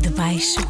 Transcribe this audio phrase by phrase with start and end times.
[0.00, 0.60] Debaixo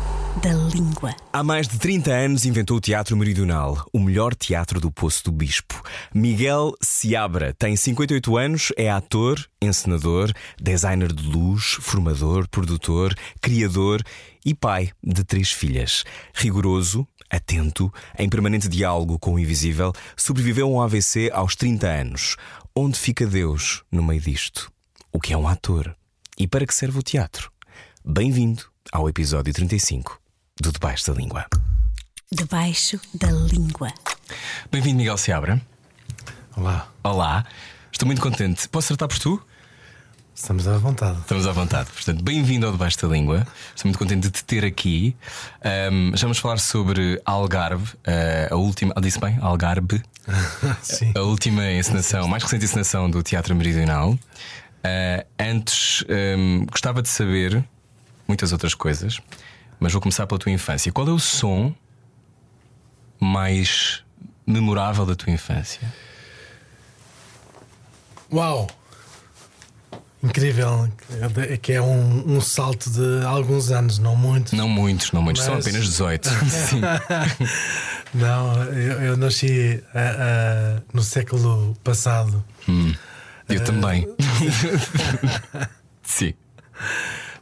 [0.42, 1.14] da língua.
[1.32, 5.32] Há mais de 30 anos inventou o Teatro Meridional, o melhor teatro do Poço do
[5.32, 5.80] Bispo.
[6.12, 14.02] Miguel Seabra tem 58 anos, é ator, encenador, designer de luz, formador, produtor, criador
[14.44, 16.02] e pai de três filhas.
[16.34, 22.36] Rigoroso, atento, em permanente diálogo com o invisível, sobreviveu a um AVC aos 30 anos.
[22.76, 24.68] Onde fica Deus no meio disto?
[25.12, 25.94] O que é um ator?
[26.36, 27.52] E para que serve o teatro?
[28.04, 30.20] Bem-vindo ao episódio 35
[30.60, 31.46] do Debaixo da Língua.
[32.32, 33.92] Debaixo da língua.
[34.72, 35.62] Bem-vindo, Miguel Seabra.
[36.56, 37.46] Olá, Olá,
[37.92, 38.68] estou muito contente.
[38.68, 39.40] Posso tratar por tu?
[40.34, 41.20] estamos à vontade.
[41.20, 41.90] Estamos à vontade.
[41.92, 43.46] Portanto, bem-vindo ao Debaixo da Língua.
[43.74, 45.16] Estou muito contente de te ter aqui.
[45.62, 48.92] Ahm, já vamos falar sobre Algarve, ah, a última.
[48.96, 49.38] Ah, disse bem?
[49.40, 50.02] Algarve.
[51.14, 54.18] A última encenação, mais recente encenação do Teatro Meridional.
[54.82, 57.64] Ah, antes, ahm, gostava de saber
[58.28, 59.20] muitas outras coisas,
[59.80, 60.92] mas vou começar pela tua infância.
[60.92, 61.74] Qual é o som
[63.18, 64.04] mais
[64.46, 65.80] memorável da tua infância?
[68.32, 68.66] Uau!
[70.24, 70.88] Incrível,
[71.60, 74.56] que é um, um salto de alguns anos, não muito.
[74.56, 76.28] Não muitos, não muitos, são Mas- apenas 18.
[76.48, 76.80] Sim.
[78.14, 79.98] Não, eu, eu nasci ah,
[80.78, 82.42] ah, no século passado.
[83.48, 84.06] Eu também.
[86.02, 86.32] Sim,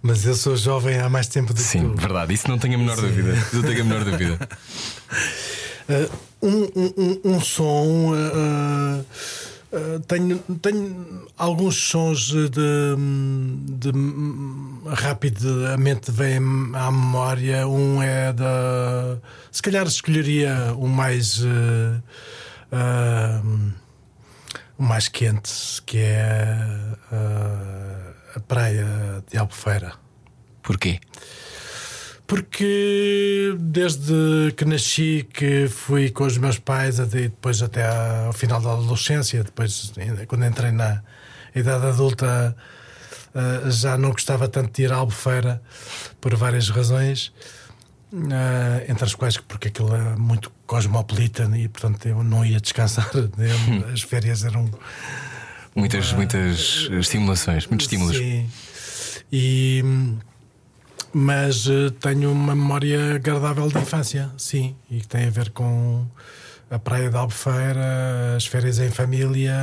[0.01, 2.01] Mas eu sou jovem há mais tempo do que sim, tu.
[2.01, 2.33] verdade.
[2.33, 3.35] Isso não tenho a menor dúvida.
[3.53, 4.49] Não tenho a menor dúvida.
[5.89, 6.11] Uh,
[6.43, 8.13] um, um, um som.
[9.73, 12.97] Uh, tenho, tenho alguns sons de,
[13.79, 13.93] de
[14.87, 16.37] rapidamente vêm
[16.75, 17.67] à memória.
[17.67, 19.19] Um é da.
[19.51, 21.43] Se calhar escolheria o mais.
[21.43, 22.03] uh,
[22.73, 23.83] uh,
[24.79, 25.53] o mais quente,
[25.87, 26.57] que é
[28.35, 29.93] a praia de Albufeira.
[30.63, 30.99] Porquê?
[32.33, 38.59] Porque desde que nasci que fui com os meus pais até depois até ao final
[38.59, 39.93] da adolescência, depois
[40.27, 41.03] quando entrei na
[41.55, 42.57] idade adulta
[43.35, 45.61] eh, já não gostava tanto de ir à Albufeira
[46.23, 47.35] por várias razões,
[48.15, 53.11] eh, entre as quais porque aquilo é muito cosmopolita e portanto eu não ia descansar,
[53.15, 54.71] Eu- as férias eram
[55.75, 58.17] Muitas, muitas estimulações, muitos estímulos.
[58.17, 58.49] Sim.
[59.31, 59.83] E,
[61.13, 66.07] mas eh, tenho uma memória agradável de infância, sim, e que tem a ver com
[66.71, 69.55] a praia de Albufeira, as férias em família,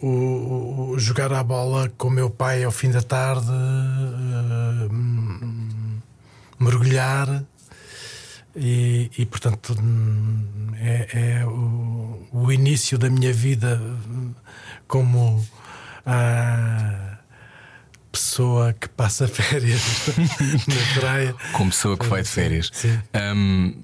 [0.00, 3.50] o, o- jogar à bola com o meu pai ao fim da tarde,
[4.92, 5.98] hum,
[6.58, 7.44] mergulhar.
[8.54, 9.76] E, e, portanto
[10.80, 13.80] é, é o, o início da minha vida
[14.88, 15.46] como
[16.04, 17.09] a
[18.10, 20.08] pessoa que passa férias
[20.66, 21.34] na praia.
[21.52, 22.70] Como pessoa que vai de férias.
[22.72, 22.98] Sim.
[23.34, 23.74] Hum,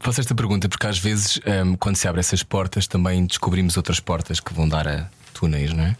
[0.00, 4.00] faço esta pergunta porque às vezes, hum, quando se abrem essas portas, também descobrimos outras
[4.00, 5.96] portas que vão dar a túneis, não é?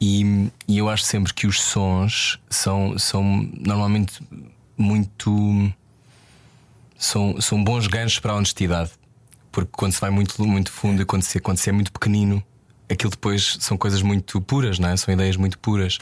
[0.00, 3.22] E, e eu acho sempre que os sons são, são
[3.58, 4.20] normalmente
[4.76, 5.72] muito.
[6.98, 8.90] São, são bons ganchos para a honestidade.
[9.50, 12.42] Porque quando se vai muito, muito fundo e quando se, quando se é muito pequenino,
[12.88, 14.96] aquilo depois são coisas muito puras, não é?
[14.96, 15.98] São ideias muito puras.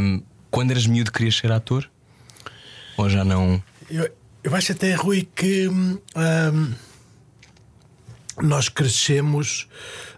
[0.00, 0.22] Hum,
[0.56, 1.86] quando eras miúdo, querias ser ator?
[2.96, 3.62] Ou já não?
[3.90, 4.10] Eu,
[4.42, 6.72] eu acho até, Rui, que hum, hum,
[8.40, 9.68] nós crescemos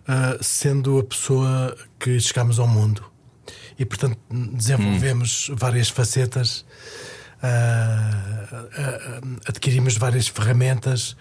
[0.06, 3.04] ah, sendo a pessoa que chegamos ao mundo
[3.76, 6.64] e, portanto, desenvolvemos várias facetas.
[7.42, 11.16] ah, ah, adquirimos várias ferramentas,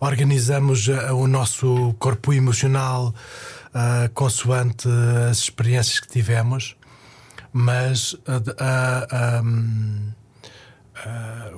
[0.00, 3.14] organizamos o nosso corpo emocional
[3.74, 4.88] ah, consoante
[5.30, 6.76] as experiências que tivemos,
[7.56, 10.12] mas ah, ah, ah, hum,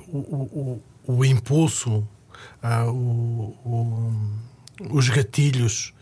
[0.09, 2.07] o, o, o, impulso,
[2.63, 4.13] o,
[4.91, 5.95] os gatilhos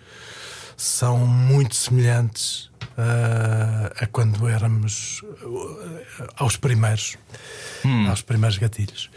[0.75, 5.23] são muito semelhantes a quando éramos
[6.35, 7.15] aos primeiros,
[8.09, 9.09] aos primeiros gatilhos.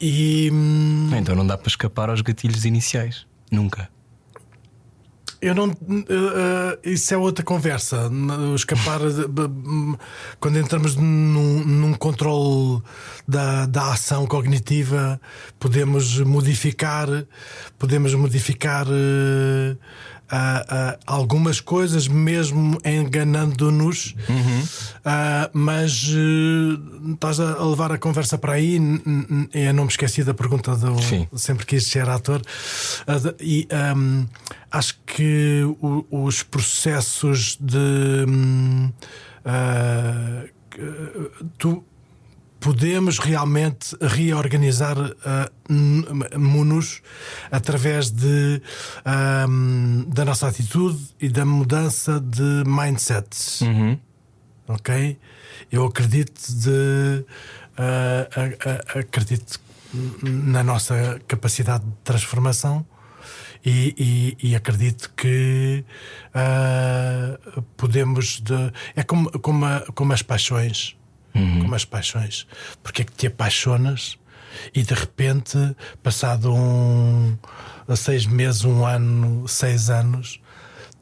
[0.00, 3.26] E hum, Então não dá para escapar aos gatilhos iniciais.
[3.50, 3.90] Nunca.
[5.40, 5.70] Eu não.
[5.70, 8.10] eh, eh, isso é outra conversa.
[8.54, 9.00] Escapar.
[10.38, 12.82] quando entramos num, num controle
[13.26, 15.20] da, da ação cognitiva,
[15.58, 17.08] podemos modificar.
[17.78, 18.86] Podemos modificar
[20.30, 24.14] ah, algumas coisas, mesmo enganando-nos,
[25.04, 28.76] Ah, mas eh, estás a levar a conversa para aí.
[29.54, 31.26] Eu não me esqueci da pergunta do Sim.
[31.34, 32.42] sempre quis ser ator.
[33.06, 34.26] Ah, E ahm,
[34.70, 38.24] acho que o- os processos de.
[38.28, 38.92] hum,
[39.44, 40.44] ah,
[41.58, 41.82] tu
[42.60, 44.96] podemos realmente reorganizar
[46.36, 47.00] nos
[47.50, 48.60] através de,
[49.04, 53.60] ahm, da nossa atitude e da mudança de mindsets.
[54.68, 55.18] Ok?
[55.72, 57.24] Eu acredito de
[57.76, 59.58] a- acredito
[60.22, 62.86] na nossa capacidade de transformação
[63.64, 65.84] e, e- e acredito que
[66.34, 67.38] ah,
[67.76, 70.96] podemos de- é como, como, a- como as paixões
[71.32, 72.46] como as paixões
[72.82, 74.18] porque é que te apaixonas
[74.74, 75.58] e de repente
[76.02, 77.38] passado um
[77.96, 80.40] seis meses um ano seis anos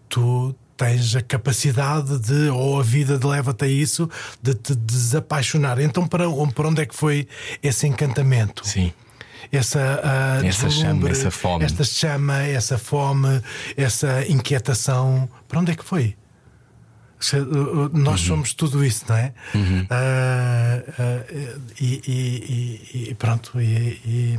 [0.09, 4.09] tu tens a capacidade de, ou a vida de leva-te a isso,
[4.41, 5.81] de te desapaixonar.
[5.81, 7.27] Então, para, para onde é que foi
[7.61, 8.67] esse encantamento?
[8.67, 8.93] Sim.
[9.51, 11.65] Essa, ah, Essa chama, essa fome.
[11.65, 13.43] Esta chama, essa fome,
[13.77, 15.29] essa inquietação.
[15.49, 16.17] Para onde é que foi?
[17.35, 19.35] Uh, uh, Nós somos tudo isso, não é?
[19.91, 21.25] Ah, ah,
[21.81, 23.61] e, e- e- e pronto.
[23.61, 24.38] E,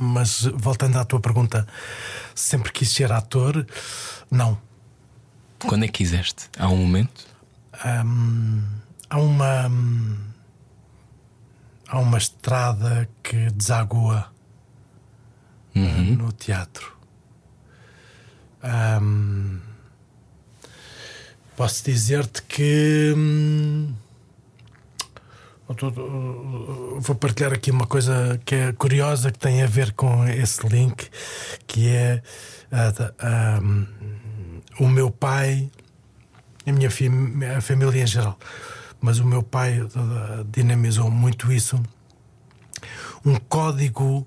[0.00, 1.66] mas voltando à tua pergunta,
[2.34, 3.66] sempre quis ser ator?
[4.30, 4.58] Não.
[5.60, 6.48] Quando é que quiseste?
[6.58, 7.26] Há um momento?
[8.04, 8.62] Hum,
[9.08, 9.70] há uma
[11.88, 14.30] há uma estrada que desagua
[15.76, 15.78] uh,
[16.16, 16.96] no teatro.
[19.00, 19.60] Hum,
[21.58, 23.92] posso dizer-te que hum,
[25.68, 30.64] eu vou partilhar aqui uma coisa que é curiosa que tem a ver com esse
[30.68, 31.10] link,
[31.66, 32.22] que é
[33.60, 33.86] hum,
[34.78, 35.68] o meu pai
[36.64, 36.90] a minha
[37.60, 38.38] família em geral.
[39.00, 41.82] Mas o meu pai uh, dinamizou muito isso.
[43.26, 44.24] Um código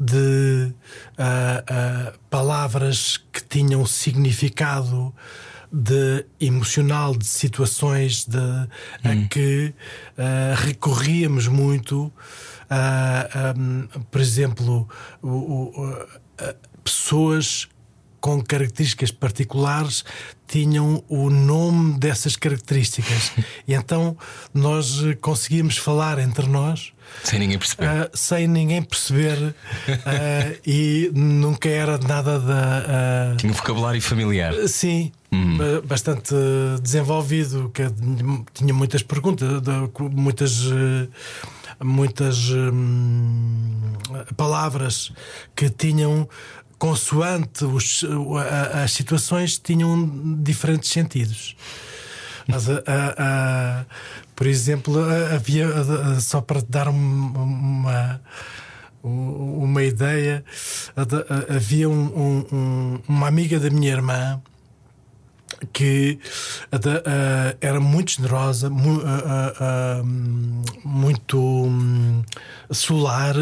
[0.00, 0.72] de
[1.16, 5.14] uh, uh, palavras que tinham significado
[5.76, 9.74] de emocional de situações de, a que
[10.16, 12.04] uh, recorríamos muito.
[12.68, 14.88] Uh, um, por exemplo,
[15.22, 17.68] o- o- uh, uh, pessoas
[18.20, 20.04] com características particulares
[20.48, 23.30] tinham o nome dessas características.
[23.68, 24.16] e então
[24.52, 26.92] nós eh, conseguíamos falar entre nós.
[27.22, 27.86] Sem ninguém perceber.
[27.86, 29.54] ah, sem ninguém perceber
[30.04, 32.78] ah, e nunca era nada da
[33.32, 34.52] ah, Tinha um vocabulário familiar.
[34.66, 35.12] Sim,
[35.58, 36.34] ba- bastante
[36.82, 37.82] desenvolvido, que
[38.54, 39.48] tinha muitas perguntas,
[40.12, 41.08] muitas, eh,
[41.84, 43.92] muitas hum,
[44.36, 45.12] palavras
[45.54, 46.28] que tinham
[46.78, 48.04] consoante os-
[48.84, 51.56] as situações tinham diferentes sentidos.
[52.48, 53.86] Mas, a- a- a-
[54.36, 55.00] por exemplo,
[55.34, 55.66] havia
[56.20, 58.20] só para dar um- uma
[59.02, 60.44] uma ideia,
[61.48, 64.42] havia um- um- uma amiga da minha irmã
[65.72, 66.18] que
[66.70, 69.52] a- era muito generosa, mu- a-
[70.00, 70.02] a-
[70.84, 72.22] muito hum,
[72.70, 73.34] solar,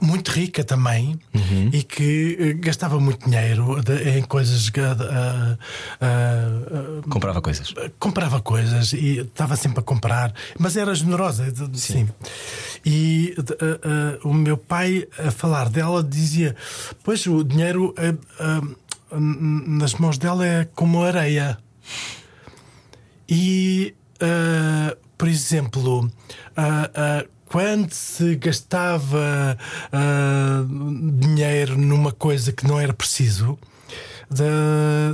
[0.00, 1.18] muito rica também
[1.72, 4.70] e que gastava muito dinheiro de- em coisas.
[6.00, 7.74] a- Comprava coisas.
[7.98, 12.08] comprava coisas e estava sempre a comprar, mas era generosa, de- de- sim.
[12.84, 13.34] E
[14.24, 16.54] o meu pai, a falar dela, dizia:
[17.02, 18.18] Pois o dinheiro n-
[19.10, 21.58] nas mãos dela é como areia.
[23.28, 26.10] E, ah, por exemplo,
[26.56, 29.56] ah, ah, quando se gastava
[31.18, 33.58] dinheiro numa coisa que não era preciso,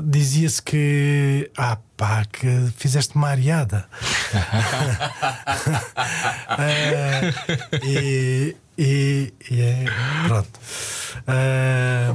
[0.04, 3.86] dizia-se que ah pá, que fizeste uma areada.
[6.56, 9.84] Ah, e, e, e é,
[10.28, 10.60] pronto.
[11.26, 12.14] Ah,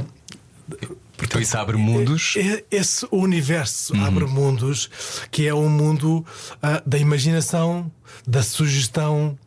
[1.21, 2.35] Então isso abre mundos.
[2.38, 4.89] e- Esse universo abre mundos
[5.31, 6.25] que é um mundo
[6.61, 7.91] ah, da imaginação,
[8.27, 9.38] da sugestão,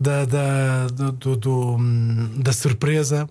[0.00, 3.28] da, da, do- do- hum, da surpresa.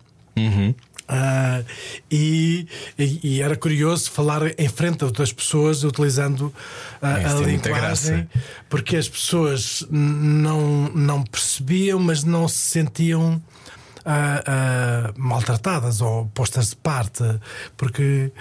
[1.09, 1.63] Ah,
[2.11, 2.67] e,
[2.99, 6.53] e- e era curioso falar em frente a outras pessoas utilizando
[7.17, 7.33] Isso a
[8.09, 8.29] linguagem,
[8.69, 13.41] porque as pessoas não, não percebiam, mas não se sentiam
[14.09, 17.23] ah, maltratadas ou postas de parte,
[17.75, 18.31] porque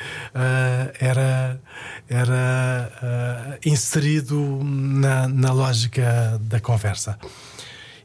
[1.01, 1.61] era,
[2.09, 7.19] era inserido na, na lógica da conversa.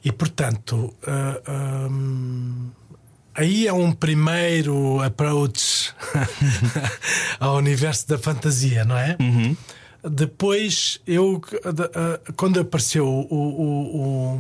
[0.03, 0.94] E portanto.
[1.06, 1.88] ah,
[3.34, 5.94] aí é um primeiro approach
[7.39, 9.15] ao universo da fantasia, não é?
[9.20, 9.56] Uhum.
[10.03, 11.39] Depois, eu,
[12.36, 14.36] quando apareceu o, o,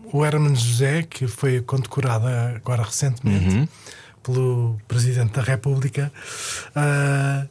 [0.13, 3.69] o Herman José, que foi condecorado agora recentemente
[4.23, 6.11] pelo Presidente da República,
[6.75, 7.47] ah,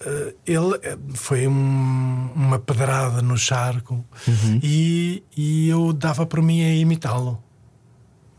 [0.00, 4.04] ah, ele eh, foi um- uma pedrada no charco
[4.62, 7.42] e, e eu dava por mim a imitá-lo.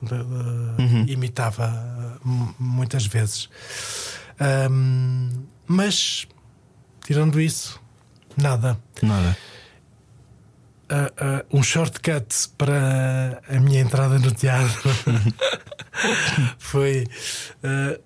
[0.01, 3.49] De- Imitava mu- muitas vezes.
[4.39, 5.31] Ahm,
[5.65, 6.27] mas,
[7.03, 7.81] tirando isso,
[8.37, 8.77] nada.
[9.01, 9.35] Nada.
[10.89, 14.89] Ah, ah, um shortcut para a minha entrada no teatro
[16.57, 17.05] foi.
[17.63, 17.97] ah,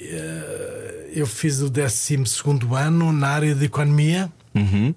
[0.00, 2.16] ah, eu fiz o 12
[2.76, 4.30] ano na área de economia.
[4.54, 4.94] Uhum.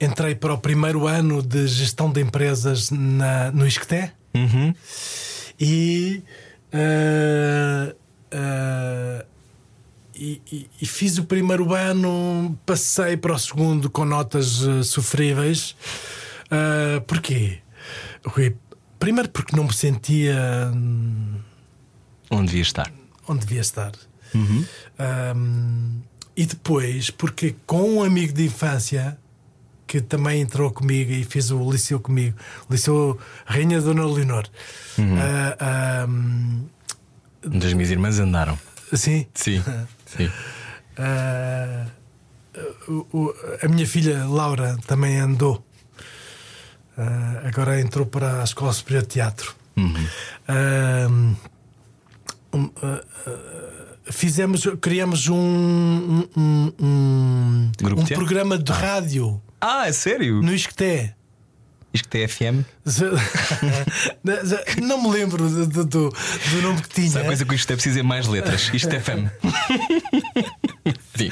[0.00, 4.72] Entrei para o primeiro ano de gestão de empresas na, no ISCTE Uhum.
[5.58, 6.22] e,
[6.72, 7.92] ah,
[8.32, 9.24] ah,
[10.18, 15.76] e, e- e fiz o primeiro ano, passei para o segundo com notas ah, sofríveis.
[16.50, 17.58] Ah, porquê?
[18.26, 18.56] Rui?
[18.98, 21.36] Primeiro porque não me sentia hum,
[22.30, 22.90] Onde devia estar?
[23.28, 23.92] onde devia estar.
[24.34, 26.00] Hum,
[26.36, 29.18] e depois porque com um amigo de infância
[29.86, 32.36] que também entrou comigo e fez o liceu comigo,
[32.68, 34.46] o liceu Rainha Dona Leonor.
[35.58, 36.66] Ah, hum,
[37.46, 38.58] Onde as minhas irmãs andaram.
[38.92, 39.26] sim.
[39.34, 39.62] Sim.
[40.16, 40.30] Sim.
[40.96, 41.86] Ah,
[42.88, 45.64] o- o- a minha filha Laura também andou.
[46.96, 49.54] Ah, agora entrou para a Escola Superior de Teatro.
[50.48, 51.06] Ah,
[52.52, 53.30] um, ah, ah,
[54.10, 60.42] fizemos, criamos um, um, um, um, um programa de rádio Ah, é sério?
[60.42, 61.14] no Isqueté.
[61.98, 62.62] Isto que é FM?
[64.82, 66.14] Não me lembro do, do, do-
[66.62, 67.10] nome que tinha.
[67.10, 68.70] Sabe coisa que isto é preciso é mais letras.
[68.72, 69.26] Isto é FM.
[71.16, 71.30] Sim.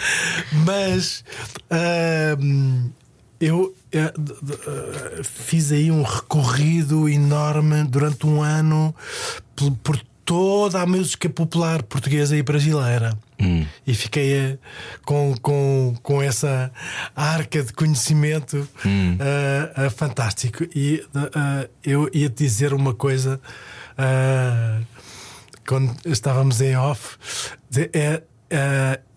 [0.64, 1.25] Mas
[1.70, 2.88] ahm,
[3.40, 4.12] eu eh,
[5.23, 8.94] fiz aí um recorrido enorme durante um ano
[9.54, 13.16] por, por toda a música popular portuguesa e brasileira.
[13.87, 14.59] E fiquei eh,
[15.04, 16.71] com, com, com essa
[17.14, 20.64] arca de conhecimento eh, eh, fantástico.
[20.75, 23.40] E eh, eu ia te dizer uma coisa.
[25.66, 27.16] quando estávamos em off,
[27.71, 28.23] de- é,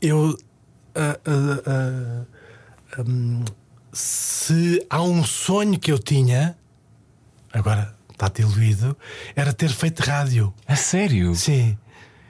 [0.01, 0.38] eu.
[3.08, 3.44] hum,
[3.92, 6.56] se há um sonho que eu tinha,
[7.51, 7.96] agora
[8.26, 8.98] está diluído,
[9.36, 10.54] era ter feito rádio.
[10.68, 11.34] A sério?
[11.36, 11.78] Sim.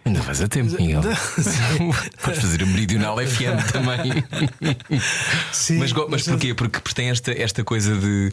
[0.05, 1.01] Ainda faz a tempo, Miguel.
[2.23, 4.23] Podes fazer o Meridional FM também.
[5.51, 6.53] Sim, mas, mas porquê?
[6.53, 8.31] Porque, porque tem esta, esta coisa de,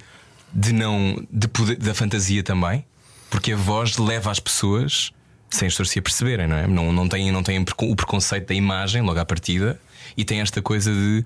[0.53, 1.27] de não.
[1.31, 2.85] De poder- da fantasia também.
[3.31, 5.13] Porque a voz leva as pessoas
[5.51, 6.67] sem as se aperceberem, não é?
[6.67, 9.81] Não, não têm, não têm o preconceito da imagem logo à partida
[10.17, 11.25] e tem esta coisa de.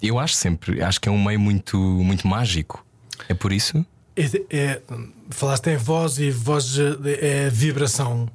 [0.00, 2.84] Eu acho sempre, acho que é um meio muito, muito mágico.
[3.28, 3.84] É por isso?
[4.18, 4.82] É, é-
[5.30, 6.76] falaste em voz e voz
[7.20, 8.28] é, vibração.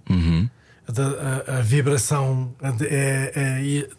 [0.88, 3.90] Da- A, a vibração é, é- e,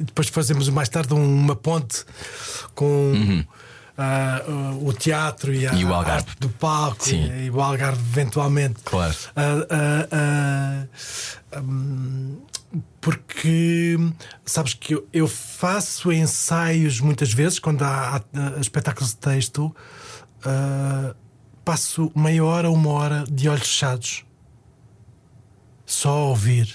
[0.00, 2.04] depois fazemos mais tarde uma ponte
[2.74, 3.44] com
[3.96, 4.42] ah,
[4.80, 8.80] o teatro e, a, E o a arte do palco e, e o Algarve eventualmente.
[8.84, 9.14] Claro.
[9.34, 10.86] Ah,
[11.52, 12.38] ah, hum,
[13.00, 13.96] porque
[14.44, 19.74] sabes que eu, eu faço ensaios muitas vezes quando há, há, espetáculos de texto,
[20.44, 21.14] ah,
[21.68, 24.24] passo meia hora, uma hora de olhos fechados,
[25.84, 26.74] só a ouvir.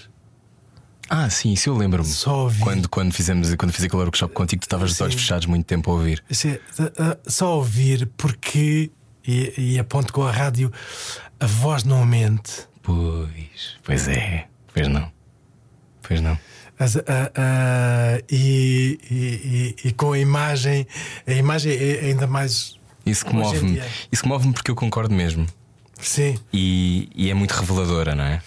[1.10, 2.08] Ah, sim, isso eu lembro-me.
[2.08, 2.62] Só ouvir.
[2.62, 5.20] Quando, quando, fizemos, quando fiz aquele workshop contigo, tu estavas de olhos Sim.
[5.20, 6.24] fechados muito tempo a ouvir.
[6.30, 8.92] É, ah, ah, só a ouvir, porque,
[9.28, 10.72] e, e aponto com a rádio,
[11.40, 12.68] a voz não mente.
[12.84, 14.46] Pois, pois é.
[14.72, 15.12] Pois não.
[16.04, 16.38] Pois não.
[16.78, 17.02] As- a-
[17.36, 19.16] a- e, e-
[19.86, 20.86] e- e com a imagem,
[21.26, 22.78] a imagem é ainda mais.
[23.06, 23.72] Isso que Hoje em move-me.
[23.74, 23.88] dia.
[24.12, 25.46] Isso que move-me porque eu concordo mesmo.
[26.00, 28.42] Sim, E, e é muito reveladora, não é?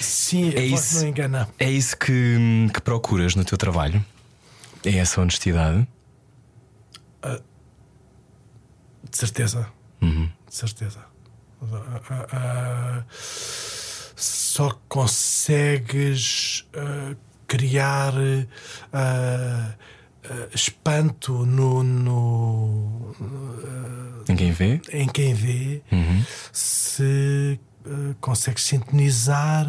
[0.00, 1.00] sim, É isso.
[1.00, 1.48] não engana.
[1.58, 2.38] É isso que,
[2.72, 4.02] que procuras no teu trabalho?
[4.84, 5.86] É essa honestidade?
[9.10, 9.68] De certeza.
[10.00, 10.28] Uhum.
[10.48, 11.00] De certeza.
[11.62, 13.04] Ah, ah,
[14.16, 16.66] só consegues
[17.46, 18.14] criar
[20.54, 23.14] espanto no, no,
[24.28, 24.80] Em quem vê?
[24.92, 26.24] em quem vê Uhum.
[26.52, 29.66] se ah, consegues sintonizar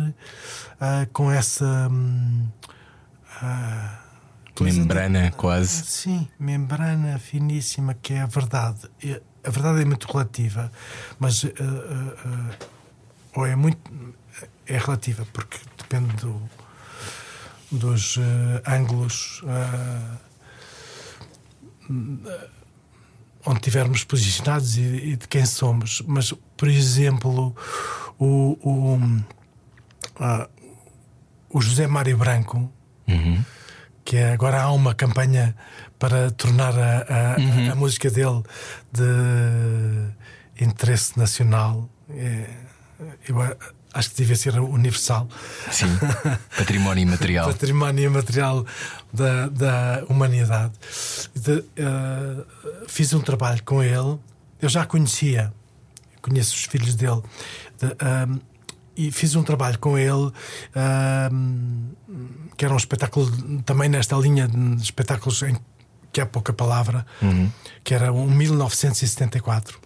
[0.79, 1.89] ah, com essa
[3.41, 4.00] ah,
[4.55, 5.83] coisa de- Membrana, quase.
[5.86, 8.81] Sim, membrana finíssima que é a verdade.
[9.43, 10.72] A verdade é muito relativa,
[11.19, 12.55] mas uh, uh, uh,
[13.36, 13.79] ou é muito.
[14.67, 16.41] é relativa, porque depende do,
[17.72, 18.22] dos uh,
[18.65, 20.17] ângulos uh,
[21.89, 26.01] onde estivermos posicionados e, e, de quem somos.
[26.07, 27.55] Mas, por exemplo,
[28.17, 28.95] o, o,
[30.19, 30.49] uh,
[31.49, 32.71] o José Mário Branco,
[33.07, 33.43] uhum.
[34.05, 35.55] que é, agora há uma campanha
[35.99, 37.71] para tornar a, a, uhum.
[37.71, 38.43] a música dele
[38.91, 41.89] de interesse nacional.
[42.09, 42.49] É,
[43.27, 43.41] eu
[43.93, 45.27] acho que devia ser universal.
[45.71, 45.88] Sim,
[46.57, 47.47] património imaterial.
[47.53, 48.65] património imaterial
[49.13, 50.73] da, da humanidade.
[51.35, 52.45] De, uh,
[52.88, 54.17] fiz um trabalho com ele,
[54.62, 55.53] eu já conhecia,
[56.21, 57.21] conheço os filhos dele,
[57.79, 58.41] de, uh,
[58.95, 60.33] e fiz um trabalho com ele, uh,
[62.57, 63.31] que era um espetáculo
[63.63, 65.55] também nesta linha de espetáculos em
[66.12, 67.50] que há pouca palavra, uhum.
[67.83, 69.82] que era um 1974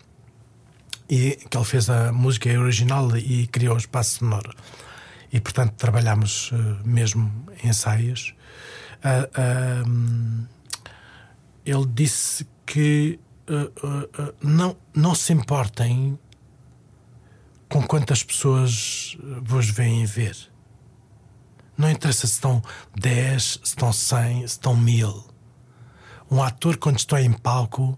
[1.10, 4.54] e que ele fez a música original e criou o espaço sonoro.
[5.32, 7.32] E portanto trabalhámos uh, mesmo
[7.64, 8.34] ensaios.
[9.04, 10.48] Uh,
[11.66, 13.20] ele disse que
[14.42, 16.18] não, não se importem
[17.70, 20.36] com quantas pessoas vos vêm ver.
[21.78, 22.62] Não interessa se estão
[22.96, 25.24] 10, se estão 100, se estão mil.
[26.30, 27.98] Um ator, quando está em palco,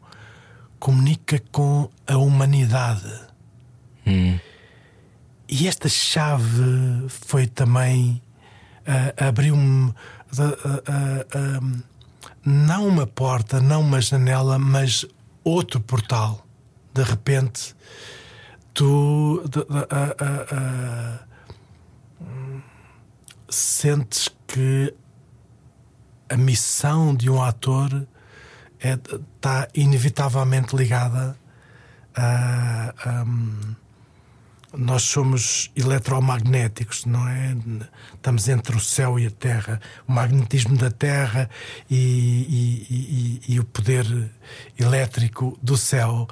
[0.79, 3.11] comunica com a humanidade.
[4.07, 4.39] Hum.
[5.47, 8.21] E esta chave foi também
[8.87, 11.83] uh, abriu-me uh, uh,
[12.45, 15.05] não uma porta, não uma janela, mas
[15.43, 16.45] outro portal.
[16.93, 17.75] De repente,
[18.73, 19.43] tu
[23.49, 24.93] sentes que
[26.29, 28.07] a missão de um ator
[28.81, 28.97] é,
[29.35, 31.37] está inevitavelmente ligada
[32.15, 32.93] a.
[32.97, 33.25] a
[34.71, 37.55] nós somos eletromagnéticos, não é?
[38.13, 41.49] Estamos entre o céu e a terra, o magnetismo da terra
[41.89, 44.05] e, e, e, e o poder
[44.77, 46.27] elétrico do céu.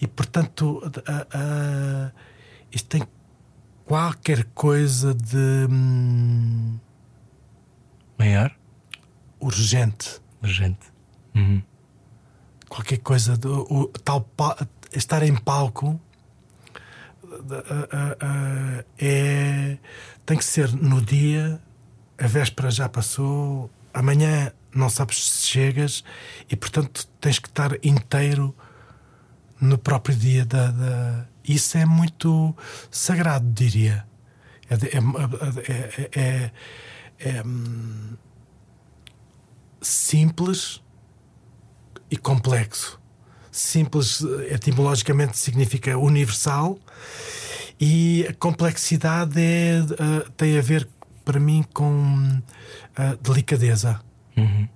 [0.00, 2.12] E, portanto, a, a,
[2.70, 3.02] isto tem
[3.84, 5.66] qualquer coisa de.
[5.68, 6.78] Hum,
[8.16, 8.54] Maior?
[9.40, 10.20] Urgente.
[10.40, 10.86] Urgente.
[11.34, 11.60] Uhum
[12.70, 14.26] qualquer coisa, do, o, tal,
[14.94, 16.00] estar em palco
[18.96, 19.76] é,
[20.24, 21.60] tem que ser no dia,
[22.16, 26.04] a véspera já passou, amanhã não sabes se chegas
[26.48, 28.54] e portanto tens que estar inteiro
[29.60, 31.26] no próprio dia da, da...
[31.44, 32.56] isso é muito
[32.90, 34.06] sagrado diria.
[34.70, 34.74] É,
[35.66, 36.50] é, é,
[37.18, 38.16] é hum,
[39.82, 40.80] simples
[42.10, 42.98] e complexo.
[43.50, 46.78] Simples, etimologicamente, significa universal,
[47.80, 50.86] e a complexidade é, uh, tem a ver,
[51.24, 54.00] para mim, com uh, delicadeza.
[54.36, 54.68] Uhum.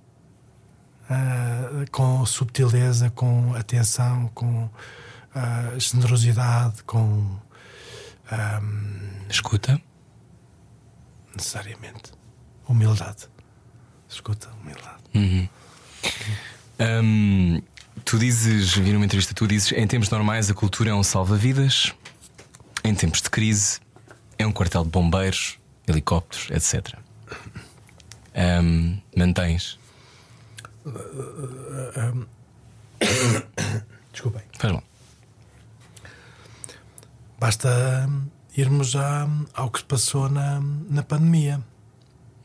[1.07, 4.67] Uh, com subtileza, com atenção, com
[5.77, 7.39] generosidade, com um,
[9.29, 9.79] escuta,
[11.35, 12.13] necessariamente,
[12.67, 13.27] humildade,
[14.09, 15.03] escuta, humildade.
[15.13, 15.49] Uhum.
[16.79, 17.61] Hum,
[18.03, 21.93] tu dizes, vi numa entrevista, tu dizes em tempos normais a cultura é um salva-vidas,
[22.83, 23.79] em tempos de crise
[24.37, 25.57] é um quartel de bombeiros,
[25.87, 26.99] helicópteros, etc.
[28.35, 29.79] Um, mantens?
[34.11, 34.41] Desculpem.
[34.59, 34.83] Faz mal.
[37.39, 38.09] Basta
[38.55, 41.61] irmos a, ao que se passou na, na pandemia.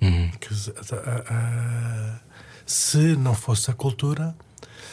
[0.00, 0.30] Uhum.
[0.40, 0.48] Que,
[0.94, 2.20] a, a,
[2.70, 4.32] se não fosse a cultura,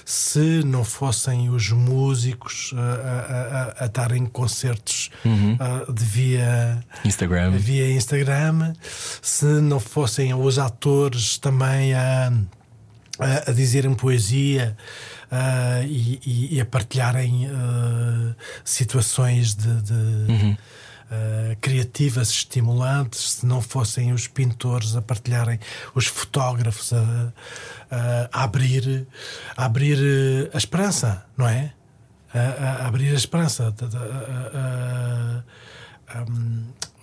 [0.03, 5.53] se não fossem os músicos a, a, a darem concertos uhum.
[5.53, 7.51] uh, via Instagram.
[7.51, 8.73] via Instagram,
[9.21, 12.33] se não fossem os atores também a,
[13.19, 14.75] a, a dizerem poesia.
[15.29, 20.57] Uh, e, e, a partilharem uh, situações de, de uhum.
[21.09, 25.57] Uh, criativas, estimulantes, se não fossem os pintores a partilharem,
[25.95, 27.33] os fotógrafos a,
[27.89, 29.07] a, abrir,
[29.55, 31.73] a abrir eh, a esperança, não é?
[32.33, 33.73] A, a abrir a esperança.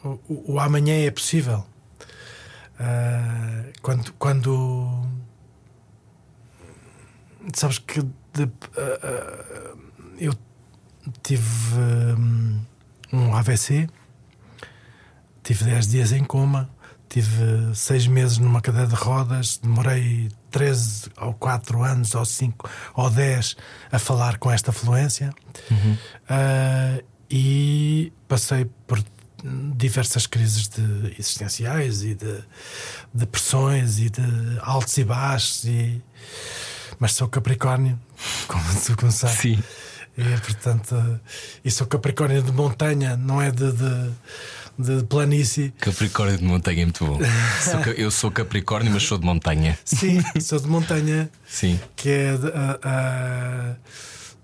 [0.05, 1.65] O, o, amanhã é possível.
[2.79, 5.09] Uh, quando, quando
[7.55, 8.51] sabes que de,
[10.19, 10.35] eu
[11.23, 11.75] tive
[12.19, 12.61] um,
[13.15, 13.89] um AVC,
[15.43, 16.71] tive 10 dias em coma,
[17.09, 23.11] tive 6 meses numa cadeira de rodas, demorei 13 ou 4 anos, ou 5 ou
[23.11, 23.57] 10
[23.93, 25.33] a falar com esta fluência.
[25.71, 25.93] Uhum.
[25.93, 29.03] Uh, e passei por
[29.77, 32.43] diversas crises de existenciais e de
[33.13, 34.23] depressões e de
[34.61, 35.65] altos e baixos.
[35.65, 36.03] E...
[36.99, 37.99] Mas sou Capricórnio,
[38.49, 38.65] como
[38.97, 39.39] tu sabes.
[39.39, 39.63] Sim.
[40.17, 41.21] E, portanto,
[41.65, 44.11] e sou Capricórnio de montanha, não é de, de,
[44.99, 45.73] de planície.
[45.81, 47.19] Capricórnio de montanha é muito bom.
[47.61, 49.77] Sou eu sou Capricórnio, mas sou de montanha.
[49.85, 51.29] Sim, sou de montanha.
[51.49, 51.81] Sim.
[51.97, 52.35] que é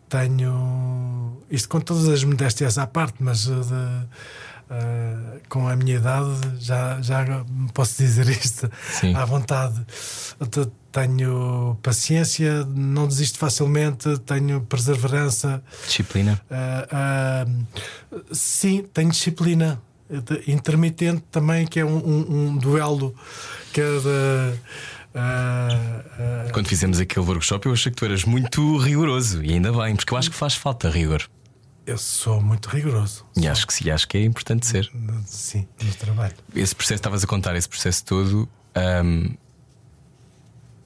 [0.09, 3.53] tenho isto com todas as modéstias à parte, mas de-
[4.73, 6.31] ah, com a minha idade
[6.61, 9.15] já, já posso dizer isto Sim.
[9.15, 9.81] à vontade.
[10.93, 15.63] Te- Tenho paciência, não desisto facilmente, tenho perseverança.
[15.87, 16.41] Disciplina.
[16.51, 17.47] ah, ah,
[18.33, 19.81] sim, tenho disciplina
[20.47, 23.15] intermitente também, que é um, um- um duelo
[23.73, 24.59] que é de,
[25.15, 29.43] ah, Quando fizemos aquele workshop, eu achei que tu eras muito rigoroso.
[29.45, 31.23] E ainda bem, porque eu acho que faz falta rigor.
[31.87, 33.25] Eu sou muito rigoroso.
[33.37, 34.91] E acho que sim, acho que é importante ser.
[35.27, 36.35] Sim, no trabalho.
[36.55, 38.49] Esse processo, estavas a contar esse processo todo.
[38.75, 39.35] ahm,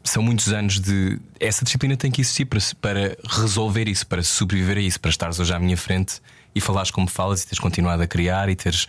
[0.05, 1.19] são muitos anos de.
[1.41, 5.41] Essa disciplina tem que existir para, para resolver isso, para sobreviver a isso, para estares
[5.41, 6.21] hoje à minha frente
[6.55, 8.87] e falares como falas e teres continuado a criar e teres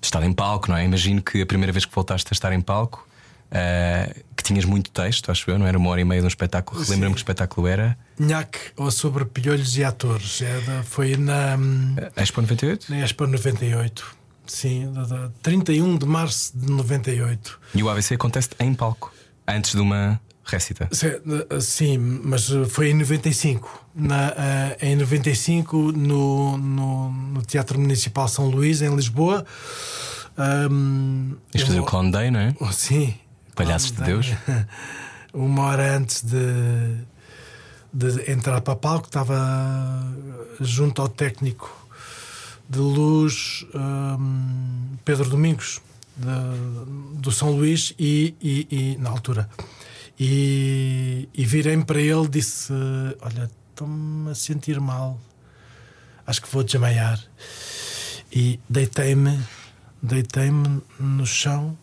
[0.00, 0.84] estado em palco, não é?
[0.84, 3.08] Imagino que a primeira vez que voltaste a estar em palco,
[3.50, 6.28] ah, que tinhas muito texto, acho eu, não era uma hora e meia de um
[6.28, 6.80] espetáculo.
[6.88, 10.42] Lembra-me que espetáculo era Nhaque ou sobre piolhos e atores.
[10.42, 12.90] É da- foi na, hum, Expo 98?
[12.90, 14.16] na Expo 98.
[14.46, 17.58] Sim, da, da 31 de março de 98.
[17.74, 19.12] E o AVC acontece em palco,
[19.48, 20.88] antes de uma récita.
[20.92, 23.86] Eh, Sim, mas eh, foi em 95.
[23.94, 29.44] Na, eh, em 95, no, no, no Teatro Municipal São Luís, em Lisboa.
[30.70, 32.54] Hum, Isto fazer o Clown Day, não é?
[32.60, 33.14] Oh, sim.
[33.54, 34.28] Palhaços de Deus.
[35.34, 36.96] Uma hora antes de,
[37.92, 39.36] de entrar para o palco, estava
[40.60, 41.70] junto ao técnico
[42.68, 45.80] de luz hum, Pedro Domingos,
[46.16, 49.48] de- do São Luís, e, e- e- na altura.
[50.24, 52.72] E, e virei-me para ele disse:
[53.20, 55.20] Olha, estou-me a sentir mal,
[56.24, 57.20] acho que vou desmaiar.
[58.30, 59.36] E deitei-me,
[60.00, 61.76] deitei-me no chão,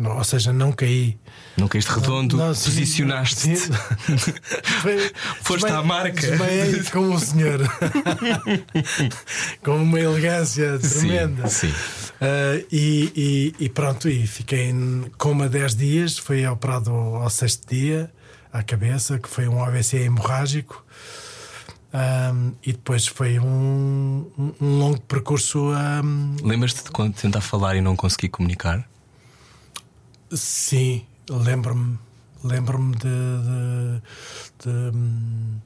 [0.00, 1.18] não, ou seja, não caí.
[1.56, 3.60] Não caíste redondo, posicionaste-te.
[4.82, 6.20] Foi- Foste à marca.
[6.20, 7.60] Desmaiei como o senhor.
[9.62, 11.48] com uma elegância tremenda.
[11.48, 11.74] Sim, sim.
[12.20, 16.18] Ah, e, e- e pronto, e fiquei em coma 10 dias.
[16.18, 18.10] Fui operado ao sexto dia
[18.52, 20.84] à cabeça, que foi um AVC hemorrágico.
[21.92, 25.70] Ahm, e depois foi um, um- um longo percurso.
[25.72, 28.88] ahm, Lembras-te de quando tentar falar e não conseguir comunicar?
[30.32, 31.98] Sim, lembro-me.
[32.42, 34.02] Lembro-me de, de-
[34.64, 35.60] de,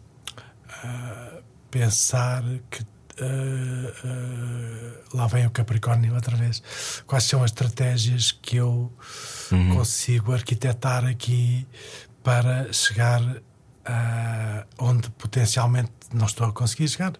[0.82, 1.38] ah,
[1.70, 2.82] pensar que
[3.20, 6.62] ah, ah, lá vem o Capricórnio outra vez.
[7.06, 8.92] Quais são as estratégias que eu
[9.72, 11.64] consigo arquitetar aqui
[12.24, 13.22] para chegar
[13.84, 17.12] a onde potencialmente não estou a conseguir chegar?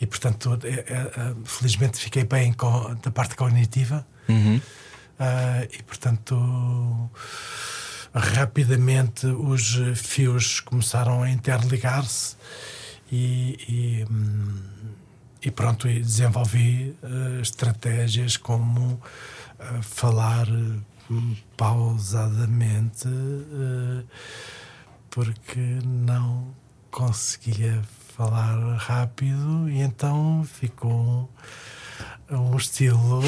[0.00, 4.06] E portanto, é- é- felizmente fiquei bem com, da parte cognitiva.
[5.18, 7.10] Ah, e portanto,
[8.14, 12.36] rapidamente os fios começaram a interligar-se
[13.10, 14.04] e,
[15.42, 19.00] e, e pronto, desenvolvi ah, estratégias como
[19.58, 20.46] ah, falar
[21.56, 23.08] pausadamente
[25.08, 26.52] porque não
[26.90, 27.80] conseguia
[28.16, 31.30] falar rápido e então ficou
[32.30, 33.22] um estilo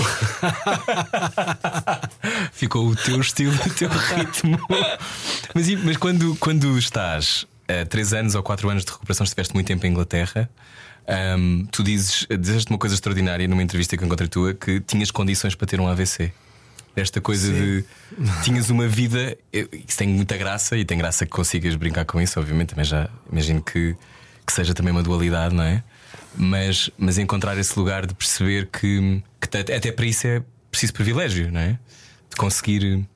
[2.53, 4.59] Ficou o teu estilo, o teu ritmo.
[5.55, 9.67] mas, mas quando, quando estás a 3 anos ou 4 anos de recuperação, estiveste muito
[9.67, 10.51] tempo em Inglaterra.
[11.07, 15.11] ahm, tu dizes, dizeste uma coisa extraordinária numa entrevista que eu encontrei tua que tinhas
[15.11, 16.33] condições para ter um AVC.
[16.97, 17.85] Esta coisa de
[18.43, 22.41] tinhas uma vida, isso tem muita graça e tem graça que consigas brincar com isso,
[22.41, 22.71] obviamente.
[22.71, 23.97] Também já imagino que,
[24.45, 25.85] que seja também uma dualidade, não é?
[26.37, 31.51] Mas, mas encontrar esse lugar de perceber que, que até para isso é preciso privilégio,
[31.51, 31.79] não é?
[32.31, 33.07] De conseguir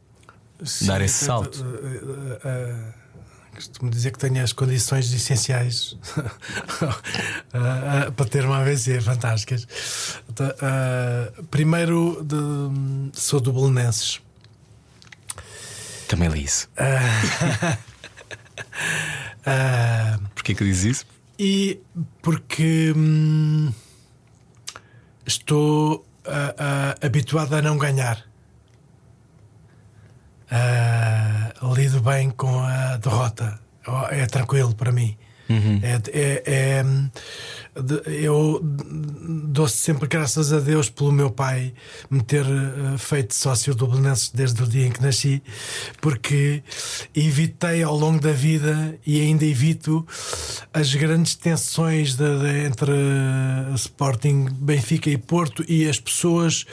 [0.83, 1.65] dar esse Sim, salto.
[1.65, 3.03] eh, eh, eh,
[3.55, 5.97] Costumo dizer que tenho as condições essenciais
[7.53, 9.67] eh, eh, para ter uma AVC fantásticas.
[10.31, 14.21] Então, eh, primeiro, de- sou do Belenenses.
[16.09, 16.67] Também li isso.
[16.77, 16.99] Eh,
[20.35, 21.07] Porquê que dizes isso?
[21.39, 21.81] E
[22.21, 23.73] porque hum,
[25.27, 28.25] estou ah, ah, habituado a não ganhar.
[30.51, 33.59] Ah, lido bem com a derrota.
[34.11, 35.17] É tranquilo para mim.
[35.83, 36.43] É, é-
[36.79, 37.11] é, hum,
[38.07, 41.73] eu dou sempre graças a Deus pelo meu pai
[42.11, 45.43] me ter eh, feito sócio do Belenenses desde o dia em que nasci,
[46.01, 46.63] porque
[47.15, 50.07] evitei ao longo da vida e ainda evito
[50.73, 56.67] as grandes tensões de- de- entre eh, Sporting, Benfica e Porto e as pessoas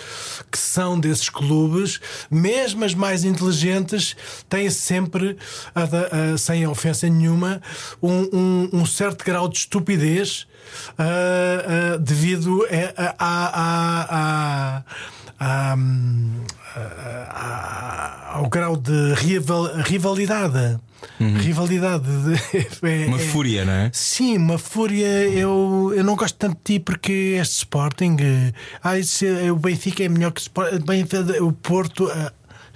[0.51, 4.17] que são desses clubes, mesmo as mais inteligentes,
[4.49, 5.37] têm sempre,
[5.73, 7.61] a a- sem ofensa nenhuma,
[8.01, 10.45] um, um- um certo grau de estupidez
[10.97, 11.03] ah,
[11.93, 12.65] ah, devido
[12.97, 14.83] a- a- a-
[15.39, 15.73] a- a-
[17.31, 20.77] a- ao grau de rival- rivalidade.
[21.19, 23.89] Rivalidade de- é- Uma é- fúria, não é?
[23.93, 25.07] Sim, uma fúria.
[25.29, 28.17] Eu, eu não gosto tanto de ti porque este Sporting.
[28.83, 30.83] Ah, esse, eh, o Benfica é melhor que o Sporting.
[31.41, 32.09] O Porto.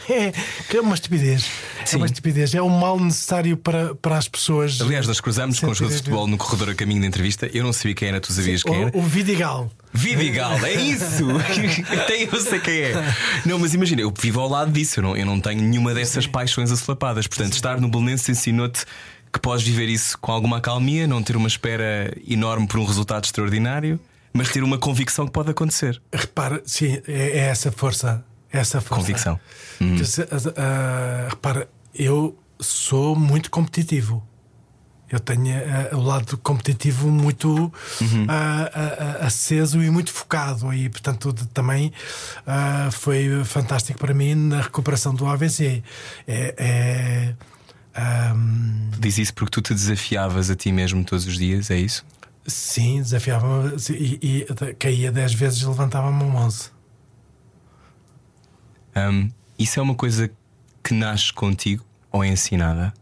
[0.13, 0.33] É,
[0.69, 1.49] que é uma estupidez.
[1.81, 1.97] É Sim.
[1.97, 2.53] uma estupidez.
[2.53, 4.79] É um mal necessário para, para as pessoas.
[4.81, 7.49] Aliás, nós cruzámos com os jogadores de futebol no corredor a caminho da entrevista.
[7.53, 8.91] Eu não sabia quem era, tu sabias quem era.
[8.93, 9.71] O, o Vidigal.
[9.93, 11.25] Vidigal, é isso!
[11.89, 13.15] Até eu sei quem é.
[13.45, 16.25] Não, mas imagina, eu vivo ao lado disso, eu não, eu não tenho nenhuma dessas
[16.25, 17.27] paixões asolapadas.
[17.27, 18.85] Portanto, estar no Belenenses ensinou-te
[19.31, 23.25] que podes viver isso com alguma acalmia, não ter uma espera enorme por um resultado
[23.25, 23.99] extraordinário,
[24.31, 26.01] mas ter uma convicção que pode acontecer.
[26.13, 28.23] Repara, sim, é, é essa força.
[28.53, 29.01] Essa força.
[29.03, 29.39] Convicção.
[30.55, 34.25] Ah, repara, eu sou muito competitivo.
[35.09, 35.55] Eu tenho
[35.91, 37.71] ah, o lado competitivo muito
[38.29, 38.71] ah,
[39.21, 40.73] ah, aceso e muito focado.
[40.73, 41.91] E, portanto, de- também
[42.91, 45.83] foi fantástico para mim na recuperação do AVC.
[46.27, 46.55] É.
[46.57, 47.35] é,
[47.95, 52.05] ahm, Diz isso porque tu te desafiavas a ti mesmo todos os dias, é isso?
[52.45, 56.72] sim, desafiava-me e, e caía 10 vezes e levantava-me um 11.
[58.95, 60.29] Hum, isso é uma coisa
[60.83, 62.93] que nasce contigo ou é ensinada?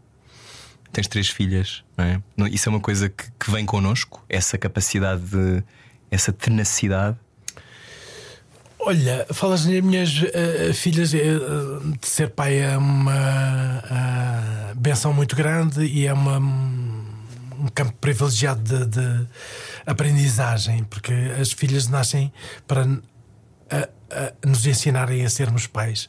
[0.92, 2.22] Tens três filhas, não é?
[2.50, 4.24] Isso é uma coisa que, que vem connosco?
[4.28, 5.62] Essa capacidade de.
[6.10, 7.16] essa tenacidade?
[8.84, 11.20] Olha, falas nas minhas eh, filhas, eh,
[12.00, 18.60] de ser pai é uma ah, benção muito grande e é uma, um campo privilegiado
[18.60, 19.26] de, de
[19.86, 22.32] aprendizagem, porque as filhas nascem
[22.66, 22.84] para
[24.12, 26.08] ah, nos ensinarem a sermos pais,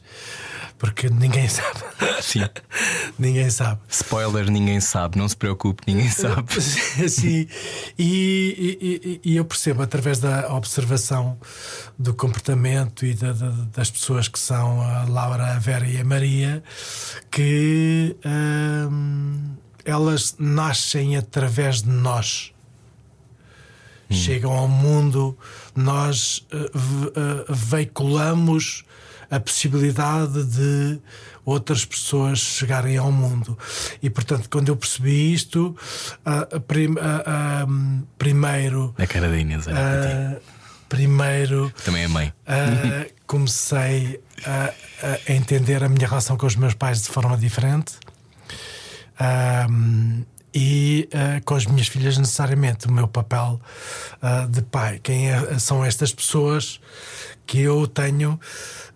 [0.78, 1.80] porque ninguém sabe.
[2.22, 2.40] Sim.
[3.18, 3.80] ninguém sabe.
[3.88, 6.44] Spoiler, ninguém sabe, não se preocupe, ninguém sabe.
[7.08, 7.46] Sim,
[7.98, 11.38] e, e- e- e eu percebo através da observação
[11.98, 16.04] do comportamento e da- da- das pessoas que são a Laura, a Vera e a
[16.04, 16.62] Maria
[17.30, 18.16] que
[18.90, 22.52] hum, elas nascem através de nós.
[24.14, 25.36] Chegam ao mundo,
[25.74, 28.84] nós ve- eh, veiculamos
[29.30, 31.00] a possibilidade de
[31.44, 33.56] outras pessoas chegarem ao mundo.
[34.02, 35.76] E portanto, quando eu percebi isto,
[36.24, 36.94] a prim-
[37.68, 38.94] hum, primeiro.
[38.98, 40.40] A cara da Inês, olha
[40.88, 42.32] primeiro Também é mãe.
[43.26, 44.72] comecei a,
[45.28, 47.94] a entender a minha relação com os meus pais de forma diferente.
[50.54, 53.60] E ah, com as minhas filhas, necessariamente, o meu papel
[54.22, 55.00] ah, de pai.
[55.02, 56.80] Quem é- são estas pessoas
[57.46, 58.38] que eu tenho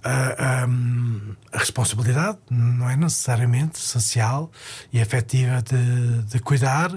[0.05, 4.51] ah, ahm, a responsabilidade, não é necessariamente social
[4.92, 6.92] e afetiva de, de cuidar,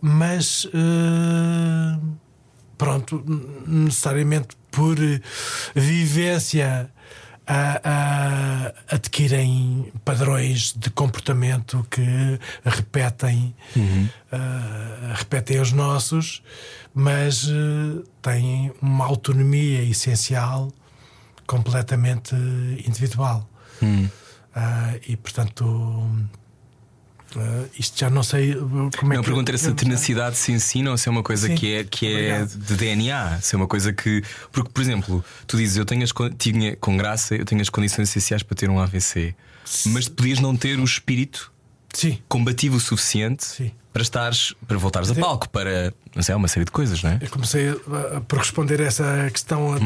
[0.00, 0.68] mas.
[2.76, 3.24] pronto,
[3.66, 4.96] necessariamente por
[5.74, 6.90] vivência
[7.48, 13.54] a- a- adquirem padrões de comportamento que repetem,
[14.30, 16.42] ah, repetem os nossos,
[16.94, 20.70] mas eh, têm uma autonomia essencial
[21.46, 22.34] completamente
[22.86, 23.48] individual.
[24.54, 25.64] Ah, e portanto.
[27.36, 30.36] Ah, isto já não sei uh, como é Não, que pergunta era se a tenacidade
[30.36, 31.54] se ensina ou se é uma coisa Sim.
[31.54, 32.58] que é, que é Obrigado.
[32.58, 34.22] de DNA, se é uma coisa que.
[34.50, 38.08] Porque, por exemplo, tu dizes, eu tenho as, tinha, com graça, eu tenho as condições
[38.08, 39.34] essenciais para ter um AVC,
[39.86, 41.52] mas podias não ter o espírito
[41.92, 43.72] Sim, combativo o suficiente Sim.
[43.98, 47.18] Para estares, para voltares a palco, para não sei, uma série de coisas, não é?
[47.20, 49.76] Eu comecei a- a- por responder essa questão a-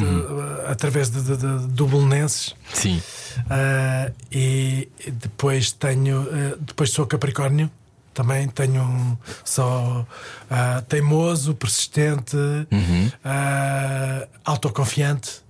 [0.68, 2.54] a- através de, de, de, do Belenenses.
[2.74, 3.02] Sim.
[3.48, 7.70] Ah, e depois tenho ah, depois sou Capricórnio
[8.12, 10.06] também tenho um, sou
[10.50, 12.36] ah, teimoso persistente
[13.24, 15.40] ah, autoconfiante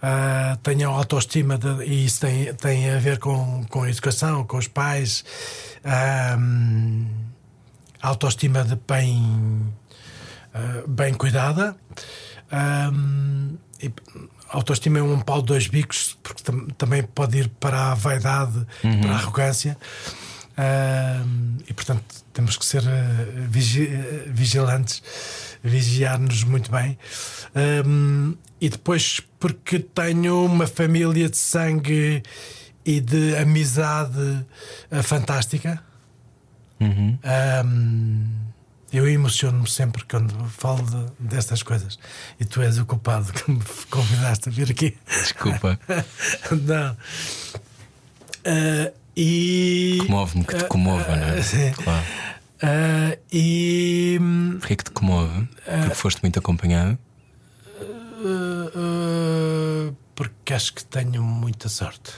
[0.00, 4.56] ah, tenho autoestima de- e isso tem, tem a ver com, com a educação com
[4.56, 5.24] os pais
[8.00, 9.72] ah, autoestima de bem
[10.54, 11.76] ah, bem cuidada.
[12.50, 13.92] Ahm, e
[14.48, 18.66] autoestima é um pau de dois bicos, porque tam- também pode ir para a vaidade,
[19.00, 19.76] para a arrogância.
[20.56, 22.86] Ahm, e portanto temos que ser uh,
[23.48, 25.02] vigi uh, vigilantes,
[25.62, 26.98] vigiar-nos muito bem.
[27.84, 32.22] Um, e depois, porque tenho uma família de sangue
[32.84, 34.18] e de amizade
[34.90, 35.82] uh, fantástica.
[36.80, 37.18] Uhum.
[37.64, 38.48] Um,
[38.92, 41.98] eu emociono-me sempre quando falo de, destas coisas.
[42.40, 44.96] E tu és o culpado que me convidaste a vir aqui.
[45.06, 45.78] Desculpa.
[46.50, 46.92] Não.
[48.46, 49.98] Uh, e.
[50.06, 51.42] Comove-me que te comova, não é?
[51.42, 51.72] Sim.
[51.72, 52.06] Claro.
[52.62, 54.18] Uh, e.
[54.60, 55.48] Porquê que te comove?
[55.64, 56.96] Porque foste muito acompanhado?
[58.20, 62.12] Uh, porque acho que tenho muita sorte.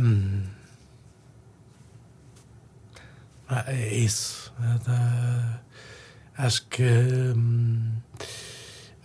[0.00, 0.42] Um,
[3.48, 4.52] ah, é isso.
[4.58, 5.58] Uh,
[6.36, 6.82] acho que.
[6.82, 7.92] hum,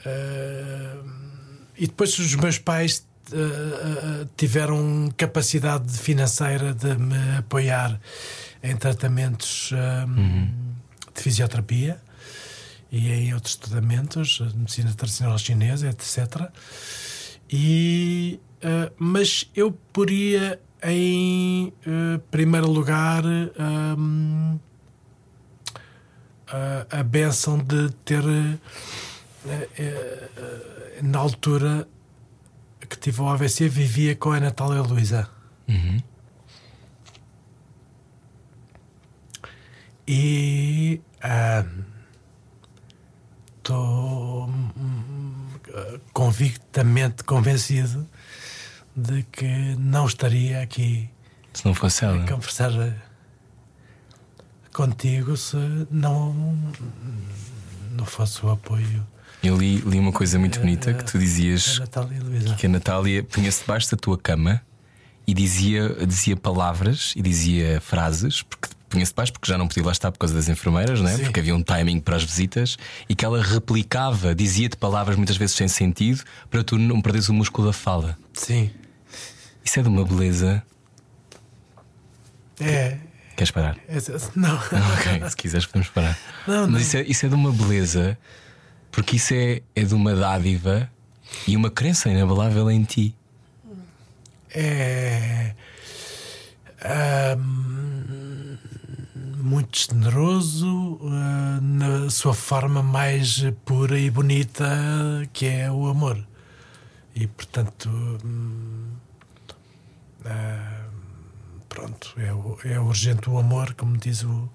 [0.06, 1.22] uh,
[1.78, 8.00] e depois os meus pais uh, tiveram capacidade financeira de me apoiar
[8.62, 10.48] em tratamentos um,
[11.16, 12.00] de fisioterapia
[12.92, 16.52] e em outros tratamentos, medicina tradicional chinesa, etc.
[17.50, 24.60] E, uh, mas eu poria em uh, primeiro lugar um,
[26.48, 28.60] a, a benção de ter uh,
[29.46, 31.88] uh, na altura
[32.90, 35.30] que tive o AVC vivia com a Natália Luísa
[35.68, 36.02] Uhum.
[40.08, 41.00] e
[43.58, 44.50] estou
[46.12, 48.06] convictamente convencido
[48.96, 51.10] de que não estaria aqui
[51.54, 52.24] Se não fosse ela.
[52.24, 52.72] a conversar
[54.74, 55.58] contigo se
[55.90, 56.34] não
[57.92, 59.06] não fosse o apoio
[59.44, 61.82] Eu li, li uma coisa muito bonita que tu dizias
[62.24, 62.56] Luísa.
[62.56, 64.62] que a Natália punha-se debaixo da tua cama
[65.28, 69.92] e dizia, dizia palavras e dizia frases, porque punha-se debaixo porque já não podia lá
[69.92, 71.16] estar por causa das enfermeiras, não é?
[71.16, 71.24] Sim.
[71.24, 72.78] porque havia um timing para as visitas,
[73.08, 77.34] e que ela replicava, dizia-te palavras muitas vezes sem sentido para tu não perderes o
[77.34, 78.18] músculo da fala.
[78.34, 78.72] Sim.
[79.64, 80.64] Isso é de uma beleza.
[82.60, 82.98] É.
[83.36, 83.78] Queres parar?
[83.88, 83.98] é-
[84.36, 84.56] não.
[84.56, 86.18] ok, se quiseres podemos parar.
[86.48, 86.72] Não, não.
[86.74, 88.18] Mas isso é, isso é de uma beleza,
[88.92, 90.90] porque isso é, é de uma dádiva
[91.48, 93.16] e uma crença inabalável em ti.
[94.54, 95.56] é
[96.84, 98.58] ahm,
[99.38, 104.68] muito generoso ah, na sua forma mais pura e bonita
[105.34, 106.18] que é o amor
[107.16, 107.90] e portanto
[108.24, 108.90] hum,
[110.26, 110.86] ah,
[111.70, 114.50] pronto é, é urgente o amor como diz o,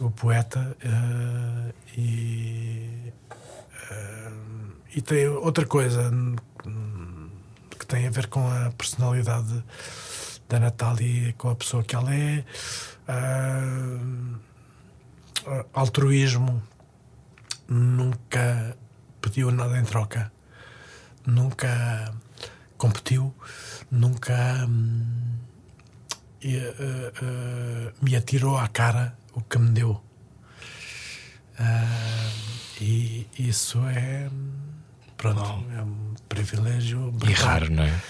[0.00, 3.12] o poeta ah, e
[3.90, 4.32] ah,
[4.94, 6.10] e tem outra coisa
[7.78, 9.64] que tem a ver com a personalidade
[10.52, 12.44] da Natália com a pessoa que ela é.
[15.72, 16.62] Altruísmo.
[17.66, 18.76] Nunca
[19.22, 20.30] pediu nada em troca.
[21.26, 22.12] Nunca
[22.76, 23.34] competiu.
[23.92, 25.04] Nunca hum,
[26.42, 30.02] e, ah, ah, me atirou à cara o que me deu.
[31.58, 32.30] Ah,
[32.80, 34.28] e isso é.
[35.16, 37.08] Pronto, é um privilégio.
[37.08, 37.46] E brutal.
[37.46, 38.00] raro, não é?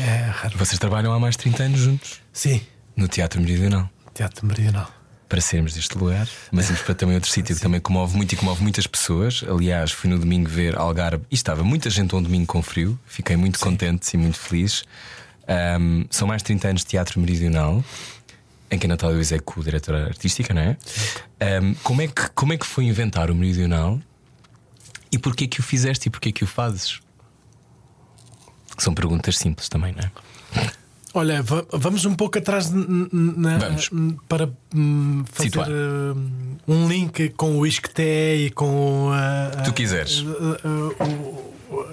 [0.00, 0.58] É raro.
[0.58, 2.60] Vocês trabalham há mais de 30 anos juntos Sim,
[2.96, 3.88] no Teatro Meridional.
[4.12, 4.90] Teatro Meridional.
[5.28, 8.36] Para sermos deste lugar, mas vamos para também outro sítio que também comove muito e
[8.36, 9.44] comove muitas pessoas.
[9.46, 12.98] Aliás, fui no domingo ver Algarve e estava muita gente um domingo com frio.
[13.06, 14.84] Fiquei muito contente e muito feliz.
[15.48, 17.82] Ahm, são mais de 30 anos de Teatro Meridional,
[18.70, 20.76] em que a Natália Luiz é co-diretora artística, não é?
[21.40, 23.98] Ahm, como é que Como é que foi inventar o Meridional
[25.10, 27.00] e porquê que o fizeste e porquê que o fazes?
[28.76, 30.10] São perguntas simples também, não é?
[31.14, 33.58] Olha, va- vamos um pouco atrás na-
[34.28, 35.68] para hum, fazer Situar.
[35.70, 40.22] hum, um link com o Isqueté e com a, a- Tu quiseres.
[40.22, 41.86] a- a- o,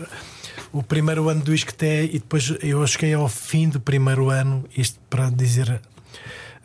[0.79, 4.99] o- primeiro ano do Isqueté e depois eu cheguei ao fim do primeiro ano, isto
[5.09, 5.81] para dizer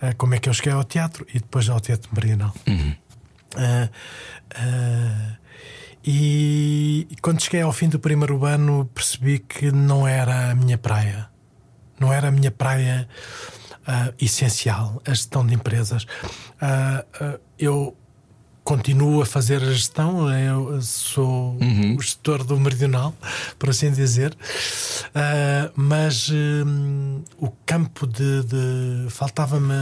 [0.02, 2.54] ah, como é que eu cheguei ao teatro e depois ao Teatro Meridional.
[3.56, 3.88] Ah,
[4.56, 5.36] ah,
[6.04, 10.78] e, e quando cheguei ao fim do primeiro ano percebi que não era a minha
[10.78, 11.28] praia.
[11.98, 13.06] Não era a minha praia
[14.18, 16.06] essencial, a gestão de empresas.
[17.58, 17.96] Eu
[18.64, 21.56] continuo a fazer a gestão, eu sou
[21.96, 23.14] o gestor do Meridional,
[23.58, 24.36] por assim dizer,
[25.14, 28.44] Ah, mas hum, o campo de.
[28.44, 29.74] de- faltava-me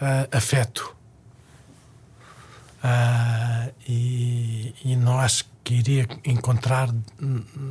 [0.00, 0.94] ah, afeto.
[2.82, 6.88] Ah, e, e não acho que iria encontrar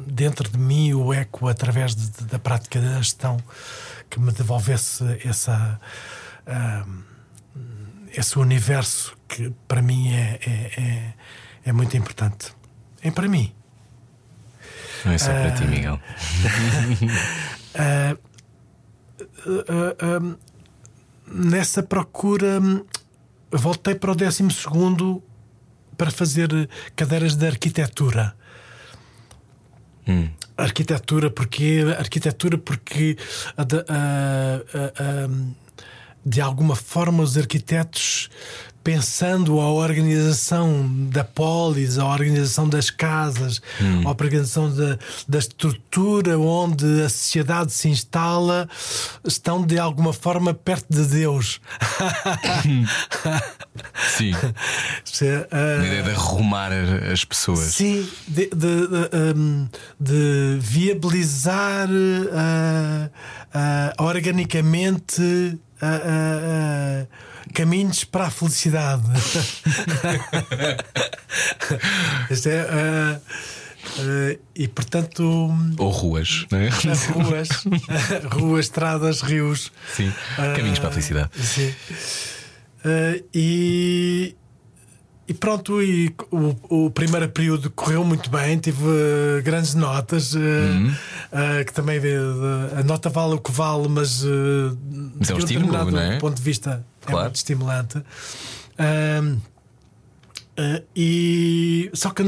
[0.08, 3.38] dentro de mim o eco através de, de, da prática da gestão
[4.10, 5.80] que me devolvesse essa,
[6.48, 7.04] uh,
[8.16, 10.52] esse universo que para mim é, é,
[10.82, 11.14] é,
[11.66, 12.54] é, muito importante.
[13.02, 13.54] É para mim.
[15.06, 16.00] Não é só para uh, ti, Miguel.
[19.88, 20.38] uh,
[21.34, 22.60] nessa procura,
[23.50, 24.48] voltei para o 12
[25.98, 28.36] para fazer cadeiras de arquitetura.
[30.08, 30.30] Hum.
[30.58, 33.18] Arquitetura, porque arquitetura porque
[36.26, 38.30] de alguma forma os arquitetos
[38.84, 44.08] pensando a organização da polis, a organização das casas, hum.
[44.08, 48.68] a organização da, da estrutura onde a sociedade se instala,
[49.24, 51.62] estão de alguma forma perto de Deus.
[54.16, 54.34] Sim.
[54.34, 56.72] uh, a ideia de arrumar
[57.12, 57.60] as pessoas.
[57.60, 59.68] Sim, de, de, de, um,
[60.00, 63.06] de viabilizar uh,
[63.56, 65.22] uh, organicamente.
[65.82, 67.08] Uh,
[67.54, 69.04] Caminhos para a felicidade.
[72.30, 72.64] Isto é.
[72.64, 75.24] Uh, uh, e portanto.
[75.78, 76.70] Ou ruas, não é?
[77.14, 77.50] Ruas,
[78.32, 79.72] ruas, estradas, rios.
[79.96, 80.12] Sim,
[80.56, 81.30] caminhos para a felicidade.
[81.38, 81.74] Sim.
[83.34, 84.36] e,
[85.32, 90.40] e pronto, e o, o, primeiro período correu muito bem, tive uh, grandes notas, uh,
[90.40, 90.90] uhum.
[90.92, 92.02] uh, que também
[92.78, 94.26] a nota vale o que vale, mas,
[95.16, 96.20] mas é um estímulo, não é?
[96.20, 97.20] ponto de vista claro.
[97.20, 98.04] é muito estimulante.
[100.94, 102.24] e só que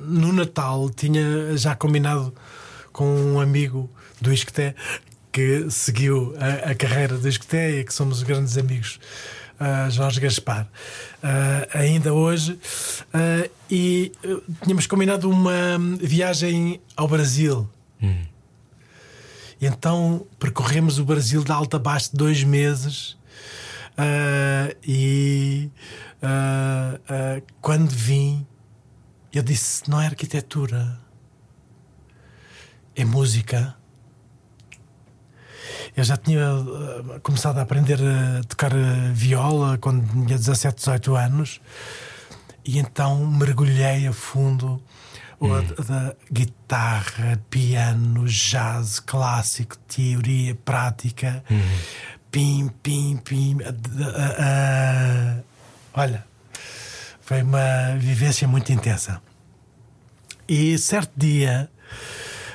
[0.00, 2.34] no Natal tinha já combinado
[2.92, 3.88] com um amigo
[4.20, 4.74] do Isqueté
[5.30, 8.98] que seguiu a, a carreira do Isqueté e que somos grandes amigos
[9.60, 14.12] uh, Jorge Gaspar, uh, ainda hoje, uh, e
[14.62, 17.68] tínhamos combinado uma viagem ao Brasil.
[18.02, 18.24] Hum.
[19.60, 23.16] Então percorremos o Brasil de alta a baixo dois meses.
[24.86, 25.70] e
[27.60, 28.46] quando vim,
[29.32, 31.00] eu disse: não é arquitetura,
[32.94, 33.76] é música.
[35.96, 38.72] Eu já tinha uh, começado a aprender a tocar
[39.12, 41.60] viola quando tinha 17, 18 anos,
[42.64, 44.82] e então mergulhei a fundo
[45.40, 45.48] hum.
[45.86, 51.44] da guitarra, piano, jazz, clássico, teoria, prática.
[51.50, 51.60] Hum.
[52.30, 53.54] Pim, pim, pim.
[53.56, 53.70] Uh,
[55.38, 55.44] uh,
[55.94, 56.24] olha,
[57.20, 59.22] foi uma vivência muito intensa.
[60.48, 61.70] E certo dia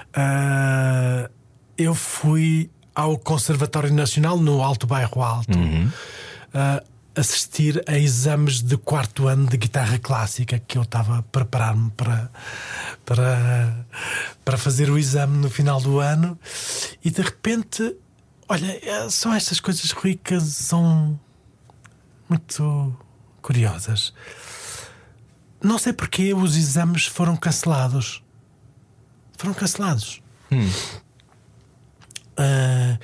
[0.09, 1.31] uh,
[1.77, 5.87] eu fui ao Conservatório Nacional, no Alto Bairro Alto, uhum.
[5.87, 6.85] uh,
[7.15, 12.31] assistir a exames de quarto ano de guitarra clássica, que eu estava a preparar-me para,
[13.05, 13.85] para,
[14.45, 16.39] para fazer o exame no final do ano,
[17.03, 17.95] e de repente,
[18.47, 21.19] olha, é, são estas coisas ricas, são
[22.29, 22.95] muito
[23.41, 24.13] curiosas.
[25.61, 28.23] Não sei porque os exames foram cancelados.
[29.37, 30.21] Foram cancelados.
[30.51, 30.69] Hum.
[32.39, 32.97] Uh,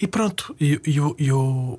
[0.00, 1.78] e pronto, e, e, e, o,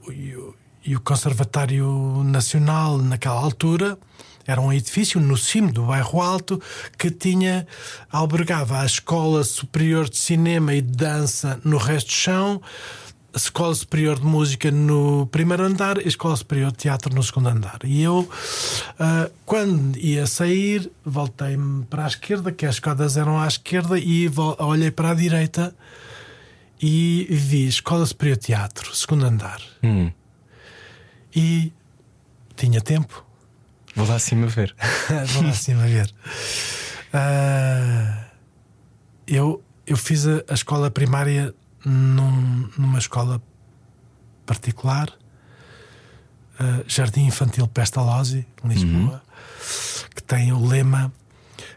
[0.86, 3.98] e, o Conservatório Nacional, naquela altura,
[4.46, 6.62] era um edifício no cimo do bairro Alto
[7.00, 7.68] que tinha
[8.12, 12.62] albergava a Escola Superior de Cinema e de Dança no resto do chão,
[13.34, 17.24] a Escola Superior de Música no primeiro andar e a Escola Superior de Teatro no
[17.24, 17.80] segundo andar.
[17.84, 23.48] E eu, uh, quando ia sair, voltei-me para a esquerda, que as escadas eram à
[23.48, 24.30] esquerda, e
[24.60, 25.74] olhei para a direita
[26.82, 29.62] e vi Escola Superior de Teatro, segundo andar.
[29.84, 30.12] Hum.
[31.36, 31.74] E
[32.56, 33.26] tinha tempo.
[33.96, 34.74] Vou lá acima ver.
[35.34, 36.14] Vou lá acima ver.
[37.14, 38.26] Uh,
[39.28, 41.54] eu, eu fiz a, a escola primária
[41.84, 43.42] num, numa escola
[44.46, 50.10] particular, uh, Jardim Infantil Pestalozzi, em Lisboa, uhum.
[50.16, 51.12] que tem o lema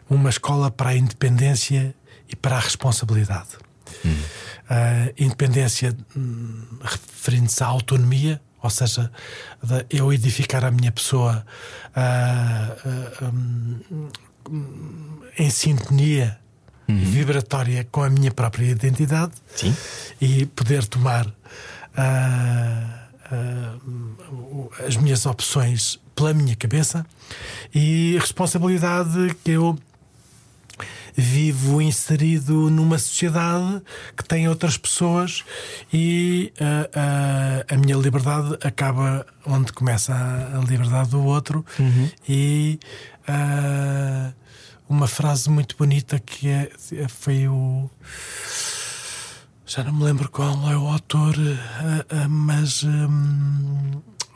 [0.08, 1.94] Uma escola para a independência
[2.28, 3.58] e para a responsabilidade.
[4.04, 4.22] Uhum
[4.70, 9.10] uh, independência hum, referindo-se à autonomia, ou seja,
[9.62, 11.44] de eu edificar a minha pessoa
[11.96, 14.12] uh, uh,
[14.50, 16.38] um, em sintonia
[16.88, 16.96] uhum.
[16.96, 19.74] vibratória com a minha própria identidade Sim.
[20.20, 21.26] e poder tomar
[24.86, 27.06] as minhas opções pela minha cabeça
[27.74, 29.78] e responsabilidade que eu
[31.14, 33.82] vivo inserido numa sociedade
[34.16, 35.44] que tem outras pessoas
[35.92, 42.10] e uh, uh, a minha liberdade acaba onde começa a, a liberdade do outro uhum.
[42.28, 42.78] e
[43.28, 44.32] uh,
[44.88, 46.70] uma frase muito bonita que é,
[47.08, 47.90] foi o.
[49.64, 51.34] Já não me lembro qual é o autor,
[52.28, 52.84] mas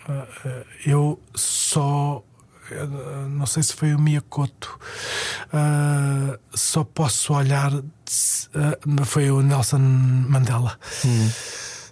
[0.09, 2.23] eh, eu só.
[3.31, 4.79] Não sei se foi o Miyakoto.
[5.53, 7.73] Uh, só posso olhar.
[7.73, 7.85] Uh,
[9.05, 10.79] foi o Nelson Mandela.
[11.05, 11.31] Hum.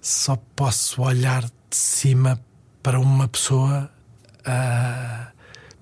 [0.02, 2.40] Só posso olhar de cima
[2.82, 3.90] para uma pessoa
[4.40, 5.32] uh,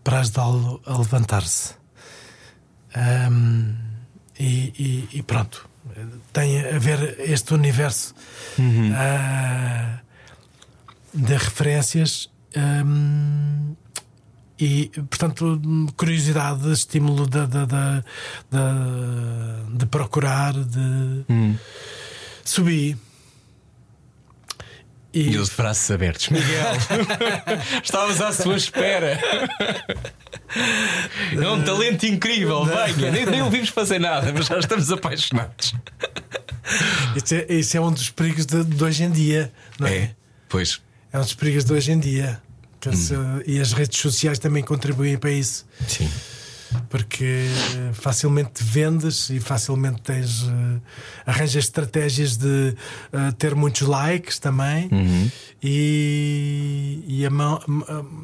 [0.04, 1.74] para ajudá-lo a levantar-se.
[2.96, 3.74] Um,
[4.38, 5.68] e, e, e, pronto,
[6.32, 8.14] tem a ver este universo
[8.58, 8.92] Uhum.
[8.92, 9.98] uh,
[11.14, 12.30] de referências.
[12.56, 13.74] um,
[14.64, 15.60] e, portanto,
[15.96, 18.02] curiosidade, estímulo de, de, de,
[19.78, 21.56] de- procurar, de Hum.
[22.44, 22.96] subir.
[25.14, 26.28] E, E de braços abertos.
[26.30, 26.72] Miguel,
[27.84, 29.20] estavas à sua espera.
[31.38, 33.10] É um talento incrível, venha.
[33.10, 35.74] Nem, nem ouvimos fazer nada, mas já estamos apaixonados.
[37.16, 39.96] Isso é, isso é um dos perigos de, de hoje em dia, não é?
[39.96, 40.10] É,
[40.48, 40.80] pois.
[41.12, 42.40] É um dos perigos de hoje em dia.
[42.90, 43.14] Se-
[43.46, 46.10] e as redes sociais também contribuem para isso, Sim.
[46.90, 50.80] porque eh, facilmente vendes e facilmente tens, eh,
[51.26, 52.74] arranjas estratégias de
[53.12, 54.88] eh, ter muitos likes também.
[55.62, 57.60] E, e a mão-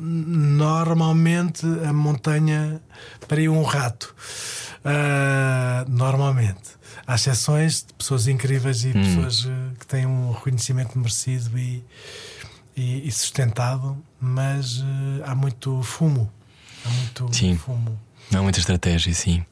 [0.00, 2.80] normalmente a montanha
[3.26, 4.14] para um rato.
[4.84, 6.76] Ah, normalmente.
[7.06, 11.82] Há exceções de pessoas incríveis e pessoas eh, que têm um reconhecimento merecido e,
[12.78, 16.32] e, e sustentado, mas eh, há muito fumo.
[16.84, 17.56] Há muito Sim.
[17.56, 17.98] fumo.
[18.30, 19.44] Não há muita estratégia, sim.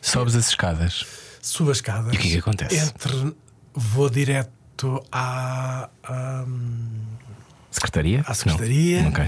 [0.00, 1.04] Sobes as escadas.
[1.42, 2.12] Subo as escadas.
[2.12, 2.76] E o que é que acontece?
[2.76, 3.34] Entre,
[3.74, 5.88] vou direto à.
[6.02, 6.44] à,
[7.70, 8.24] Secretaria?
[8.26, 9.02] À secretaria.
[9.02, 9.10] Não.
[9.10, 9.24] Ok.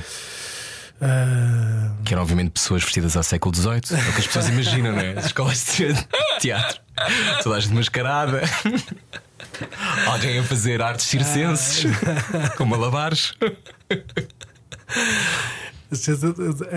[1.00, 3.74] ah, Que eram, obviamente, pessoas vestidas ao século XVIII.
[3.92, 5.18] É o que as pessoas imaginam, não é?
[5.18, 5.94] As escolas de
[6.40, 6.80] teatro.
[7.42, 8.42] Toda a gente mascarada.
[10.06, 11.84] Alguém a fazer artes circenses.
[12.56, 13.34] Com malabares.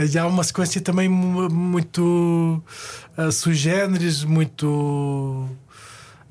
[0.08, 2.62] Já há uma sequência também mu- muito
[3.18, 5.48] uh, sui generis, muito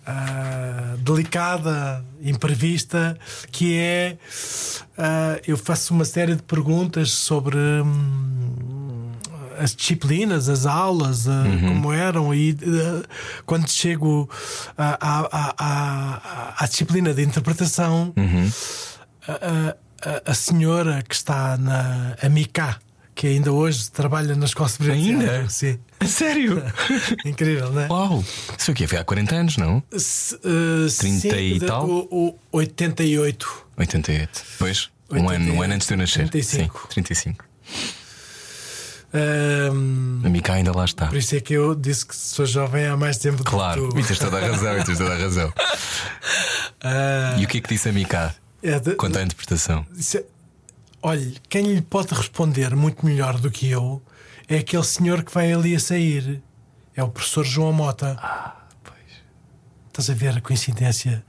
[0.06, 3.18] ah, delicada, imprevista,
[3.50, 4.18] que é
[4.98, 9.12] ah, eu faço uma série de perguntas sobre hum,
[9.58, 13.02] as disciplinas, as aulas, ah, como eram, e ah,
[13.46, 14.28] quando chego
[14.76, 18.12] à, à, à, à- disciplina de interpretação
[19.26, 19.32] a,
[20.08, 22.78] a- a senhora que está na Amica,
[23.14, 25.48] que ainda hoje trabalha na escola de Ainda?
[25.48, 25.78] Sim.
[26.04, 26.62] Sério?
[27.24, 27.88] Incrível, não é?
[27.88, 28.24] Uau!
[28.58, 29.82] Isso aqui foi há 40 anos, não?
[29.96, 30.40] Se, uh,
[30.98, 31.88] 30 sim, e tal?
[31.88, 33.66] O, o 88.
[33.78, 34.42] 88.
[34.58, 34.90] Pois.
[35.10, 36.28] Um ano, um ano antes de eu nascer.
[36.28, 36.80] 35.
[36.82, 37.44] Sim, 35.
[39.14, 41.06] Um, A Mica ainda lá está.
[41.06, 44.00] por isso é que eu disse que sou jovem há mais tempo do Claro, que
[44.00, 44.08] e tu.
[44.08, 45.52] tens toda a razão, e tens toda a razão.
[46.86, 49.86] Ah, E o que é que disse a Mica é de- quanto à interpretação?
[49.96, 50.24] Isso é-
[51.02, 54.02] Olha, quem lhe pode responder muito melhor do que eu
[54.48, 56.42] é aquele senhor que vai ali a sair.
[56.94, 58.16] É o professor João Mota.
[58.20, 58.96] Ah, pois.
[59.88, 61.24] Estás a ver a coincidência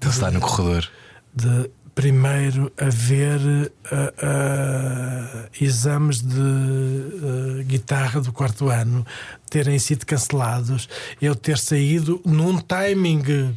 [0.00, 0.88] Ele está no corredor.
[1.34, 9.06] de primeiro haver ah, ah, exames de ah, guitarra do quarto ano
[9.50, 10.88] terem sido cancelados,
[11.20, 13.54] eu ter saído num timing que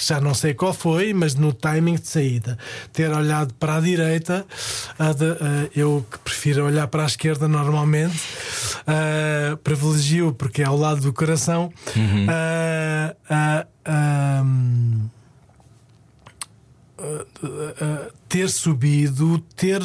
[0.00, 2.58] já não sei qual foi, mas no timing de saída,
[2.90, 4.46] ter olhado para a direita,
[5.76, 8.18] eu que prefiro olhar para a esquerda normalmente,
[9.62, 11.72] privilegio porque é ao lado do coração.
[13.84, 14.44] ah,
[18.28, 19.82] ter subido, ter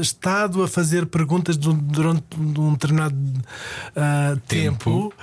[0.00, 3.16] estado a fazer perguntas du- durante um determinado
[3.96, 5.10] ah, Tempo.
[5.10, 5.14] tempo,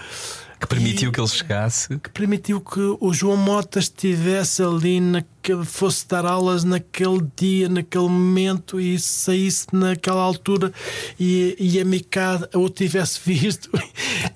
[0.59, 1.99] Que permitiu E- que ele chegasse.
[1.99, 8.07] que permitiu que o João Mota estivesse ali, naquele, fosse dar aulas naquele dia, naquele
[8.09, 10.71] momento e saísse naquela altura
[11.19, 13.69] e, e a Micada o tivesse visto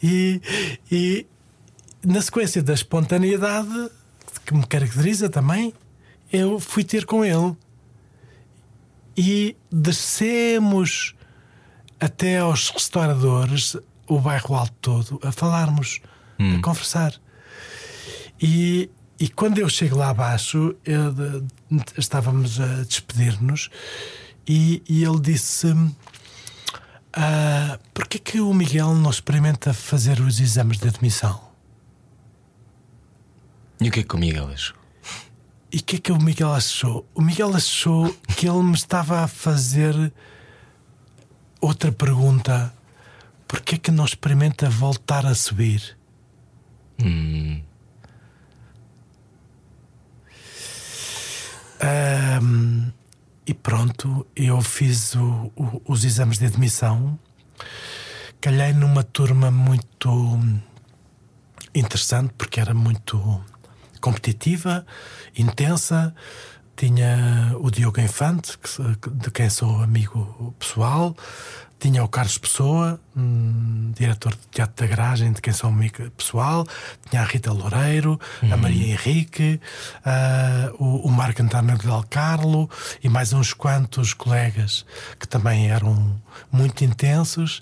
[0.04, 0.42] e,
[0.92, 1.26] e
[2.06, 3.90] na sequência da espontaneidade
[4.46, 5.74] que me caracteriza também,
[6.32, 7.56] eu fui ter com ele
[9.16, 11.16] e descemos
[12.00, 13.76] até aos restauradores,
[14.08, 16.00] o bairro alto todo, a falarmos,
[16.40, 17.14] a conversar.
[18.40, 21.44] E, e quando eu chego lá abaixo, eu, de-
[21.98, 23.70] estávamos a despedir-nos
[24.48, 25.68] e, e ele disse:
[27.14, 31.42] ah, Porquê que o Miguel não experimenta fazer os exames de admissão?
[33.82, 34.77] E o que é que o Miguel achou?
[35.78, 37.06] E o que é que o Miguel achou?
[37.14, 40.12] O Miguel achou que ele me estava a fazer
[41.62, 42.74] outra pergunta
[43.48, 45.98] Porquê é que não experimenta voltar a subir?
[47.02, 47.62] Hum.
[52.42, 52.92] Um,
[53.46, 57.18] e pronto, eu fiz o, o, os exames de admissão.
[58.42, 60.40] Calhei numa turma muito
[61.74, 63.42] interessante, porque era muito
[64.00, 64.86] competitiva,
[65.38, 66.14] intensa.
[66.76, 68.58] Tinha o Diogo Infante,
[69.14, 71.16] de quem sou amigo pessoal.
[71.80, 76.66] Tinha o Carlos Pessoa, um, diretor do Teatro da Garagem, de quem sou amigo pessoal.
[77.08, 78.54] Tinha a Rita Loureiro, uhum.
[78.54, 79.62] a Maria Henrique,
[80.00, 82.68] uh, o, o Marco António Del Carlo
[83.04, 84.86] e mais uns quantos colegas
[85.20, 86.20] que também eram
[86.52, 87.62] muito intensos.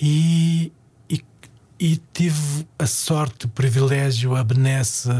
[0.00, 0.72] E,
[1.84, 5.10] e, tive a sorte, o privilégio, a benesse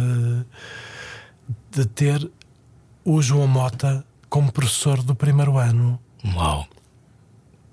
[1.70, 2.30] de ter
[3.04, 6.00] o João Mota como professor do primeiro ano.
[6.24, 6.66] Uau!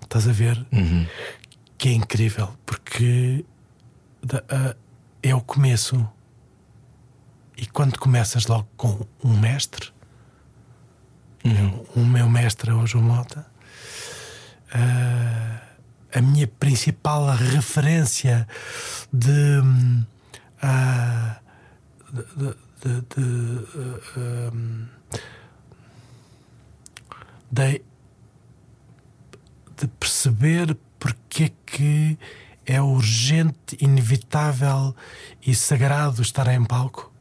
[0.02, 0.58] Estás a ver?
[0.74, 1.08] Uhum.
[1.78, 3.46] Que é incrível, porque
[5.24, 6.06] é o começo.
[7.56, 9.90] E quando começas logo com um mestre,
[11.46, 11.86] uhum.
[11.96, 13.48] o meu mestre é o João Mota,
[14.76, 15.61] uh,
[16.14, 18.48] a minha principal referência
[19.12, 19.60] de.
[20.64, 21.42] Uh,
[22.14, 23.22] de, de, de,
[27.52, 27.82] de
[29.82, 32.20] de perceber porque é que
[32.66, 34.96] é urgente, inevitável
[35.42, 37.12] e sagrado estar em palco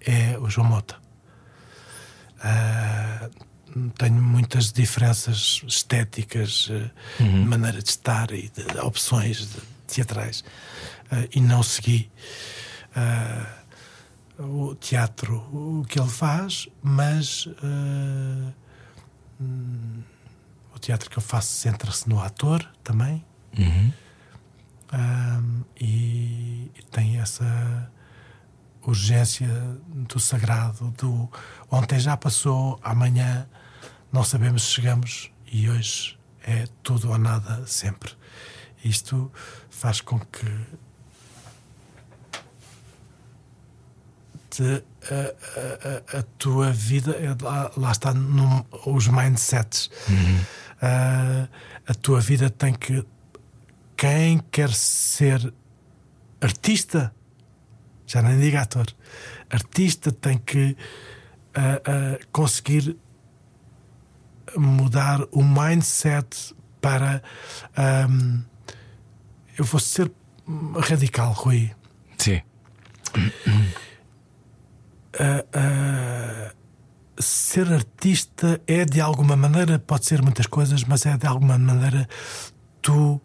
[0.00, 0.96] é o João Mota.
[2.38, 3.49] Uh,
[3.96, 6.90] tenho muitas diferenças estéticas, uh,
[7.20, 7.42] uhum.
[7.42, 10.40] de maneira de estar e de, de opções de, teatrais,
[11.12, 12.10] uh, e não segui
[14.38, 17.48] o teatro, o que ele faz, mas.
[17.62, 18.50] Hum,
[20.80, 23.24] teatro que eu faço centra-se no ator também.
[23.56, 23.92] Uhum.
[24.92, 27.90] Um, e, e, tem essa
[28.82, 29.48] urgência
[29.88, 31.30] do sagrado, do
[31.70, 33.46] ontem já passou, amanhã
[34.12, 38.12] não sabemos se chegamos e hoje é tudo ou nada sempre.
[38.84, 39.30] Isto
[39.68, 40.46] faz com que
[44.48, 49.90] te, a, a, a, tua vida, lá, lá está no, os mindsets.
[50.08, 50.40] Uhum
[50.80, 51.48] uh,
[51.86, 53.04] a tua vida tem que.
[53.96, 55.52] Quem quer ser
[56.40, 57.14] artista,
[58.06, 58.86] já nem diga ator,
[59.50, 60.74] artista tem que
[61.54, 62.96] uh, uh, conseguir
[64.56, 67.22] mudar o mindset para.
[68.08, 68.42] Um,
[69.58, 70.10] eu vou ser
[70.80, 71.72] radical, Rui.
[72.18, 72.40] Sim.
[73.16, 73.20] Uh,
[75.54, 76.54] uh,
[77.18, 82.08] ser artista é de alguma maneira, pode ser muitas coisas, mas é de alguma maneira
[82.80, 83.20] tu uh,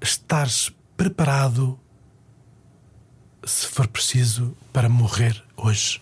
[0.00, 1.78] estares preparado,
[3.44, 6.00] se for preciso, para morrer hoje.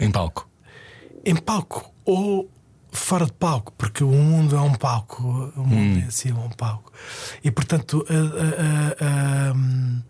[0.00, 0.51] Em palco?
[1.24, 2.50] Em palco ou
[2.92, 5.22] fora de palco, porque o mundo é um palco,
[5.56, 6.04] o mundo hum.
[6.06, 6.92] em si é um palco.
[7.42, 10.02] E portanto, uh, uh,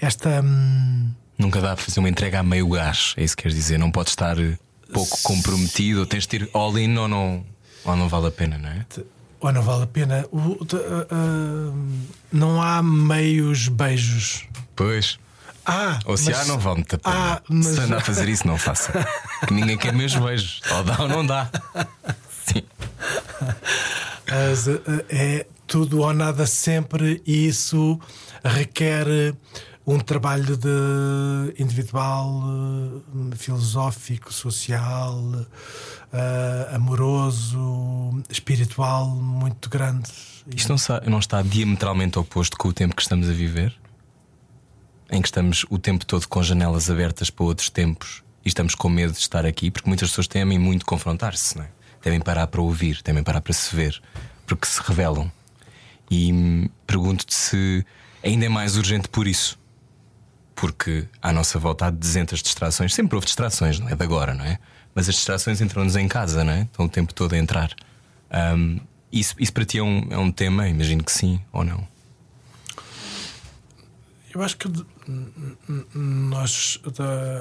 [0.00, 0.42] esta.
[0.42, 3.78] Um, Nunca dá para fazer uma entrega a meio gás, é isso que queres dizer?
[3.78, 4.36] Não pode estar
[4.92, 7.44] pouco comprometido, ou tens de ir all in ou não,
[7.84, 8.86] ou não vale a pena, não é?
[9.40, 10.24] Ou não vale a pena.
[10.30, 10.56] O,
[12.32, 14.46] não há meios beijos.
[14.76, 15.18] Pois.
[15.66, 17.16] Ah, ou se mas, há, não vale muito a pena.
[17.16, 17.66] Ah, mas...
[17.66, 18.92] Se andar a fazer isso, não faça.
[19.46, 20.60] que ninguém quer meus beijos.
[20.70, 21.50] Ou dá ou não dá.
[22.46, 22.62] Sim.
[24.28, 27.98] Uh, é tudo ou nada sempre, e isso
[28.44, 29.06] requer
[29.86, 32.42] um trabalho de individual,
[33.32, 40.10] eh, filosófico, social, uh, amoroso, espiritual muito grande.
[40.54, 43.74] Isto não está, não está diametralmente oposto com o tempo que estamos a viver?
[45.10, 48.88] Em que estamos o tempo todo com janelas abertas para outros tempos e estamos com
[48.88, 51.68] medo de estar aqui, porque muitas pessoas temem muito confrontar-se, não é?
[52.02, 54.02] Devem parar para ouvir, devem parar para se ver,
[54.46, 55.30] porque se revelam.
[56.10, 57.86] E hum, pergunto-te se
[58.22, 59.58] ainda é mais urgente por isso
[60.54, 62.94] porque à nossa volta há dezenas de distrações.
[62.94, 64.58] Sempre houve distrações, não é de agora, não é?
[64.94, 66.62] Mas as distrações entram-nos em casa, não é?
[66.62, 67.74] Estão o tempo todo a entrar.
[68.56, 68.78] Um,
[69.12, 70.68] isso, isso para ti é um, é um tema?
[70.68, 71.86] Imagino que sim ou não.
[74.34, 74.68] Eu acho que
[75.94, 76.80] nós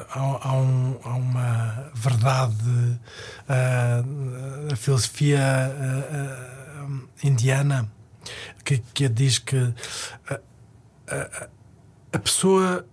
[0.09, 2.99] há, há, um, há uma verdade,
[3.49, 5.41] uh, a filosofia
[5.73, 7.91] uh, indiana
[8.63, 9.73] que, que diz que
[12.11, 12.87] a pessoa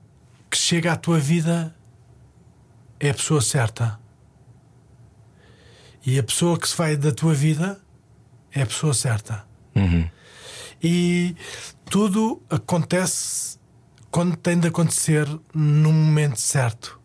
[0.48, 1.76] que chega à tua vida
[2.98, 4.00] é a pessoa certa.
[6.06, 7.78] E a pessoa que se vai da tua vida
[8.50, 9.44] é a pessoa certa.
[10.82, 11.36] E
[11.84, 13.59] tudo acontece
[14.10, 16.98] quando tem de acontecer no momento certo.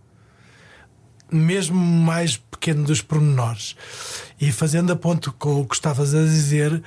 [1.32, 3.76] Mesmo mais pequeno dos pormenores.
[4.40, 6.82] E fazendo a ponto com o que estavas a dizer,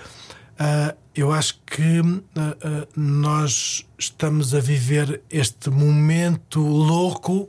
[0.58, 2.00] ah, eu acho que
[2.36, 7.48] ah, ah, nós estamos a viver este momento louco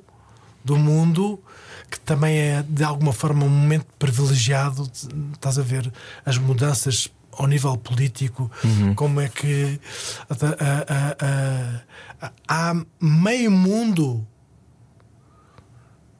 [0.63, 1.41] do mundo
[1.89, 4.89] que também é de alguma forma um momento privilegiado.
[5.33, 5.91] Estás a ver
[6.25, 7.09] as mudanças
[7.39, 8.51] ao nível político,
[8.95, 9.79] como é que
[10.29, 11.81] ah, ah, ah,
[12.21, 14.27] ah, há meio mundo.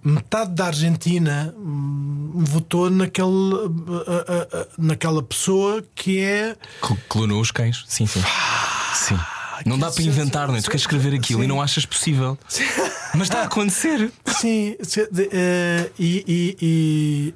[0.02, 7.42] Metade da Argentina hum, votou naquele, ah, ah, ah, naquela pessoa que é Cl- Clonou
[7.42, 7.84] os cães.
[7.86, 8.24] Sim, sim.
[8.96, 9.20] Sim.
[9.66, 10.62] Não dá para inventar, não é?
[10.62, 12.38] Tu queres escrever aquilo e não achas possível.
[13.14, 14.12] Mas está a acontecer.
[14.26, 14.76] Sim,
[16.00, 17.34] e,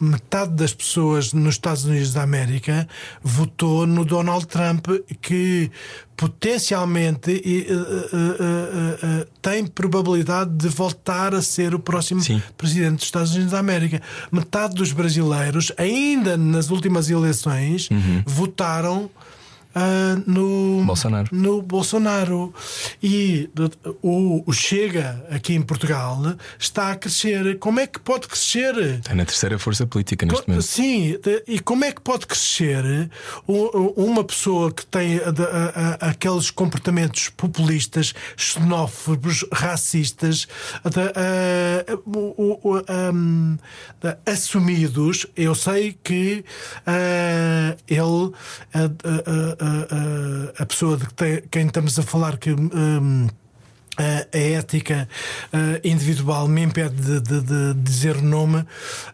[0.00, 2.88] metade das pessoas nos Estados Unidos da América
[3.22, 4.86] votou no Donald Trump,
[5.20, 5.70] que
[6.18, 12.42] potencialmente eh, eh, eh, tem probabilidade de voltar a ser o próximo Sim.
[12.56, 14.02] presidente dos Estados Unidos da América.
[14.32, 17.88] Metade dos brasileiros, ainda nas últimas eleições,
[18.26, 19.08] votaram.
[19.74, 21.28] Ah, no Bolsonaro.
[21.32, 22.54] no Bolsonaro.
[23.02, 23.48] E
[24.02, 26.20] o, o Chega aqui em Portugal
[26.58, 27.58] está a crescer.
[27.58, 28.74] Como é que pode crescer?
[28.76, 30.62] Está na terceira força política neste momento.
[30.62, 31.16] Sim,
[31.46, 33.08] e como é que pode crescer
[33.46, 40.46] uma pessoa que tem a- a- a- aqueles comportamentos populistas, xenófobos, racistas,
[42.06, 43.56] um,
[44.26, 45.26] assumidos?
[45.36, 46.44] Eu sei que
[46.86, 48.32] ah, ele,
[48.74, 51.06] a, a- a- pessoa de
[51.50, 52.50] quem estamos a falar, que.
[52.52, 53.26] hum,
[54.00, 55.08] a ética
[55.52, 58.64] ah, individual me impede de, de- de dizer o nome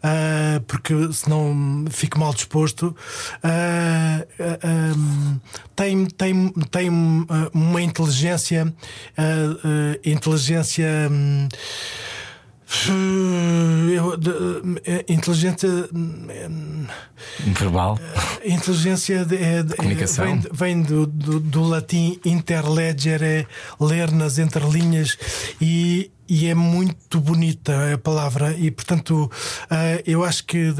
[0.03, 2.95] ah, porque senão fico mal disposto.
[3.43, 4.27] Ah,
[4.95, 5.41] hum,
[5.75, 6.91] tem, tem, tem
[7.55, 8.75] uma inteligência,
[10.05, 11.09] inteligência.
[11.11, 11.49] hum,
[13.95, 14.31] eu- de-
[14.85, 16.87] eh, inteligência hum,
[17.55, 17.99] Verbal.
[18.45, 20.25] Inteligência de- é, de- Comunicação.
[20.25, 23.47] vem, vem do, do, do latim interledger, é
[23.81, 25.17] ler nas entrelinhas
[25.61, 28.53] e, e é muito bonita a palavra.
[28.59, 29.31] E portanto,
[29.71, 30.73] ah, eu acho que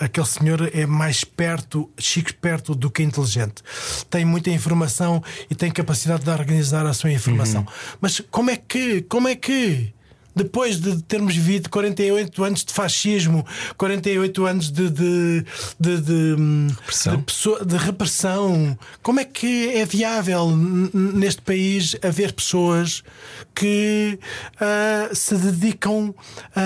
[0.00, 3.62] aquele senhor é mais perto, chico esperto do que inteligente.
[4.10, 7.66] Tem muita informação e tem capacidade de organizar a sua informação.
[8.00, 9.92] Mas como é que, como é que
[10.34, 13.44] depois de termos vivido 48 anos de fascismo,
[13.76, 15.44] 48 anos de, de,
[15.78, 17.16] de, de, hum, Repressão.
[17.16, 20.50] de pessoa- de repressão, como é que é viável
[20.94, 23.02] neste país haver pessoas
[23.54, 24.18] que
[24.60, 26.14] ah, se dedicam
[26.54, 26.60] a,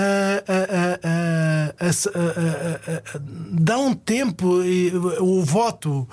[0.47, 3.19] a- a- a-
[3.51, 6.07] dão tempo e o voto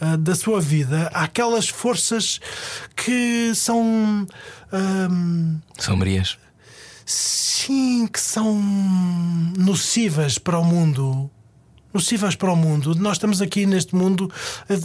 [0.00, 2.40] ah, da sua vida àquelas forças
[2.94, 4.26] que são.
[4.72, 6.36] hum, São Marias.
[7.06, 8.60] Sim, que são
[9.56, 11.30] nocivas para o mundo.
[11.96, 12.94] Nocivas para o mundo.
[12.94, 14.30] Nós estamos aqui neste mundo.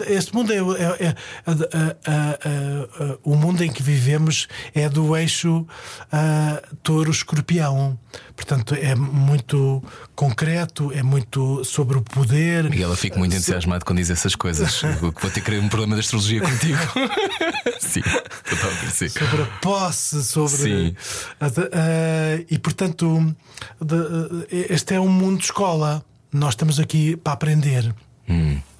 [0.07, 5.15] Este mundo é, é- é- a- a- a- o mundo em que vivemos é do
[5.17, 5.67] eixo
[6.83, 7.99] touro-escorpião.
[8.35, 9.83] Portanto, é muito
[10.15, 12.69] concreto, é muito sobre o poder.
[12.69, 14.81] Miguel, eu fico muito entusiasmado quando diz essas coisas.
[15.01, 16.79] Vou ter que criar um problema de astrologia contigo.
[17.79, 18.01] sim,
[18.49, 18.91] totalmente.
[18.91, 19.09] Sim.
[19.09, 20.57] sobre a posse, sobre.
[20.57, 20.95] Sim.
[21.41, 23.35] a- e portanto,
[23.81, 26.03] de- este é um mundo de escola.
[26.31, 27.93] Nós estamos aqui para aprender.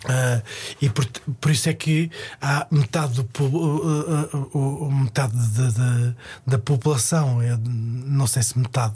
[0.06, 0.42] Ah,
[0.82, 1.06] e por,
[1.42, 2.10] por isso é que
[2.42, 6.14] há metade, do, uh, uh, uh, uh, metade da- da-
[6.48, 8.96] da população, é, não sei se metade,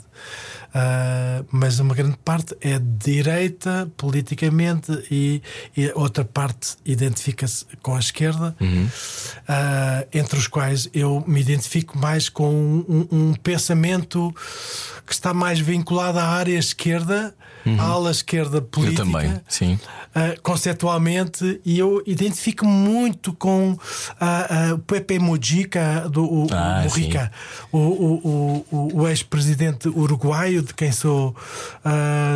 [0.74, 5.42] ah, mas uma grande parte é de direita politicamente e,
[5.76, 8.56] e outra parte identifica-se com a esquerda,
[9.46, 12.50] ah, entre os quais eu me identifico mais com
[12.88, 14.34] um, um pensamento
[15.06, 17.34] que está mais vinculado à área esquerda,
[17.78, 19.04] à ala esquerda Eu política.
[19.04, 19.74] também, sim.
[20.14, 26.80] Uh, conceptualmente e eu identifico muito com uh, uh, o Pepe Mujica do o, Ah,
[26.80, 27.30] o Mujica,
[27.70, 31.34] o, o, o, o ex-presidente uruguaio de quem sou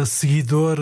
[0.07, 0.78] seguidor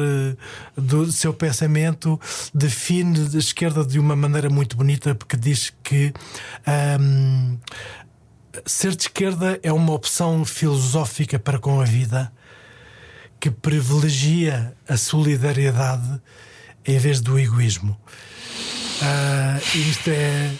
[0.76, 2.20] do seu pensamento
[2.54, 6.12] define a esquerda de uma maneira muito bonita porque diz que
[7.00, 7.56] um,
[8.66, 12.32] ser de esquerda é uma opção filosófica para com a vida
[13.40, 16.20] que privilegia a solidariedade
[16.84, 17.98] em vez do egoísmo.
[19.02, 20.50] Ah, isto é,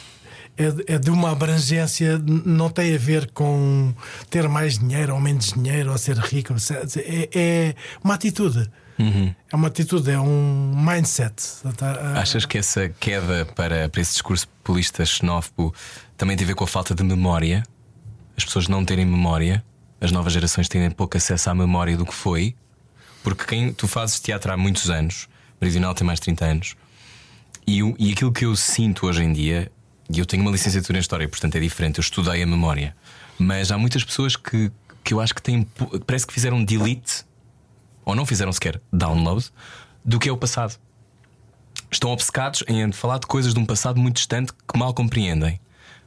[0.57, 3.95] é, é de uma abrangência, não tem a ver com
[4.31, 6.55] ter mais dinheiro ou menos dinheiro, ou ser rico.
[6.97, 8.71] É, é uma atitude.
[9.51, 11.35] É uma atitude, é um mindset.
[11.77, 15.73] Tá, Achas que essa queda para, para esse discurso populista xenófobo
[16.17, 17.63] também tem a ver com a falta de memória?
[18.37, 19.65] As pessoas não terem memória,
[20.01, 22.57] as novas gerações têm pouco acesso à memória do que foi,
[23.29, 25.29] porque quem tu fazes teatro há muitos anos,
[25.61, 26.77] Meridional tem mais de 30 anos,
[27.67, 29.71] e, o- e aquilo que eu sinto hoje em dia,
[30.09, 32.97] e eu tenho uma licenciatura em História, portanto é diferente, eu estudei a memória,
[33.39, 34.73] mas há muitas pessoas que,
[35.05, 35.69] que eu acho que têm,
[36.07, 37.23] parece que fizeram delete,
[38.03, 39.51] ou não fizeram sequer download,
[40.03, 40.79] do que é o passado.
[41.93, 45.61] Estão obcecados em falar de coisas de um passado muito distante que mal compreendem,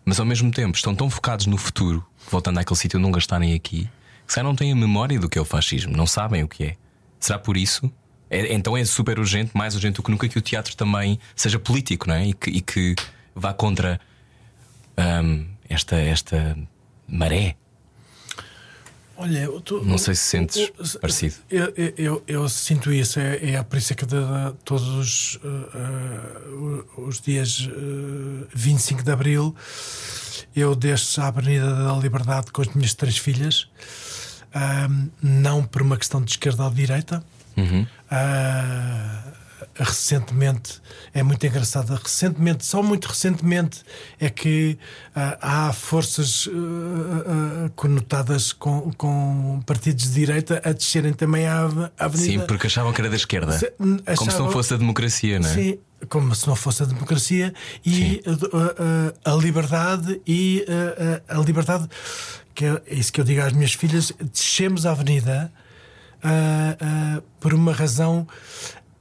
[0.04, 3.88] mas ao mesmo tempo estão tão focados no futuro, voltando àquele sítio nunca estarem aqui,
[4.28, 6.64] que já não têm a memória do que é o fascismo, não sabem o que
[6.64, 6.78] é.
[7.22, 7.90] Será por isso?
[8.30, 11.58] É- então é super urgente, mais urgente do que nunca, que o teatro também seja
[11.60, 12.28] político, não é?
[12.28, 12.96] E que, e que
[13.36, 14.00] vá contra
[15.24, 16.58] hum, esta, esta
[17.08, 17.56] maré.
[19.18, 21.36] Olha, eu tô- Não sei se sentes o- parecido.
[21.50, 24.06] Eu, eu, eu- eu sinto isso, é, é por isso que
[24.66, 29.56] todos os, uh, uh, os dias uh, 25 de Abril
[30.56, 33.70] eu desço à Avenida da Liberdade com as minhas três filhas,
[34.56, 37.24] um, não por uma questão de esquerda ou de direita.
[37.58, 39.32] Uh,
[39.76, 40.82] recentemente
[41.14, 41.94] é muito engraçado.
[41.96, 43.84] Recentemente, só muito recentemente,
[44.20, 44.78] é que
[45.16, 45.38] ah,
[45.70, 51.62] há forças ah, ah, conotadas com, com partidos de direita a descerem também à,
[51.98, 52.42] à avenida.
[52.42, 53.58] Sim, porque achavam que era da esquerda.
[53.58, 55.54] Se- Como se achavam- não fosse a democracia, não é?
[55.54, 55.78] Sim,
[56.10, 57.54] como se não fosse a democracia
[57.86, 60.66] e a, a- a liberdade e
[61.30, 61.88] a, a- a liberdade
[62.54, 65.52] que é isso que eu digo às minhas filhas descemos a avenida
[66.24, 68.28] ah, ah, por uma razão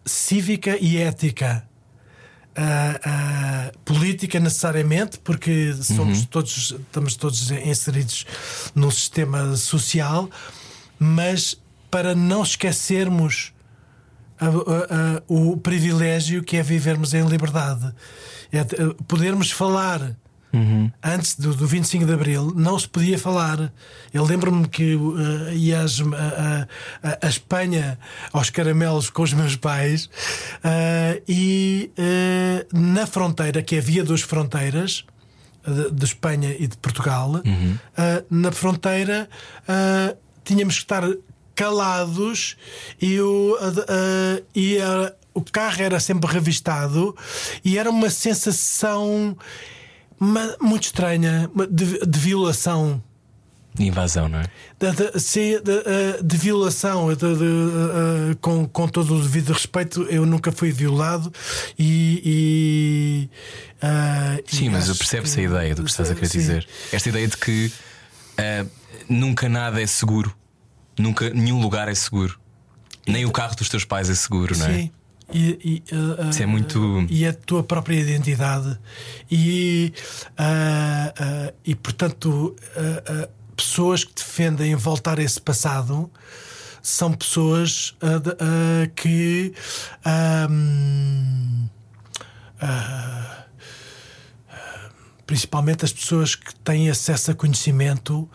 [0.05, 1.65] cívica e ética
[2.57, 8.27] ah, política necessariamente porque somos todos estamos todos inseridos
[8.75, 10.29] num sistema social
[10.99, 11.57] mas
[11.91, 13.53] para não esquecermos
[14.39, 17.93] a- a- a- o privilégio que é vivermos em liberdade.
[18.53, 18.65] É eh,
[19.07, 20.17] podermos falar.
[21.03, 23.73] Antes do, do 25 de Abril não se podia falar.
[24.13, 26.67] Eu lembro-me que uh, ia às- a,
[27.03, 27.99] a- a Espanha
[28.33, 30.07] aos caramelos com os meus pais
[30.65, 35.05] uh, e uh, na fronteira, que havia duas fronteiras,
[35.67, 37.43] de, de Espanha e de Portugal, uh,
[38.31, 39.29] na fronteira
[39.69, 41.05] uh, tínhamos que estar
[41.55, 42.57] calados
[43.01, 44.79] e o, uh, e,
[45.35, 47.15] o carro era sempre revistado
[47.65, 49.37] e era uma sensação
[50.61, 53.03] muito estranha de, de violação.
[53.73, 54.47] De invasão, não é?
[54.81, 59.23] De, de, sim, de, uh, de violação, de- de, uh, uh, com, com todo o
[59.23, 61.33] devido respeito, eu nunca fui violado
[61.79, 62.21] e.
[62.25, 63.31] e,
[63.87, 66.39] uh, e Sim, mas acho percebe-se que- a ideia do que estás a querer Sim.
[66.39, 66.69] dizer.
[66.93, 67.73] Esta ideia de que
[68.39, 68.67] ah,
[69.09, 70.35] nunca nada é seguro,
[70.99, 72.41] nunca nenhum lugar é seguro,
[73.07, 74.75] nem o carro dos teus pais é seguro, não é?
[74.75, 74.91] Sim.
[75.33, 78.79] E, e, uh, Isso é muito- e a tua própria identidade
[79.31, 79.93] e
[80.39, 82.57] uh, uh, e portanto
[83.57, 86.11] pessoas que defendem voltar a esse passado
[86.83, 87.95] são pessoas
[88.97, 89.53] que
[90.51, 91.69] um,
[92.63, 93.41] uh,
[95.27, 98.29] principalmente as pessoas que têm acesso a conhecimento,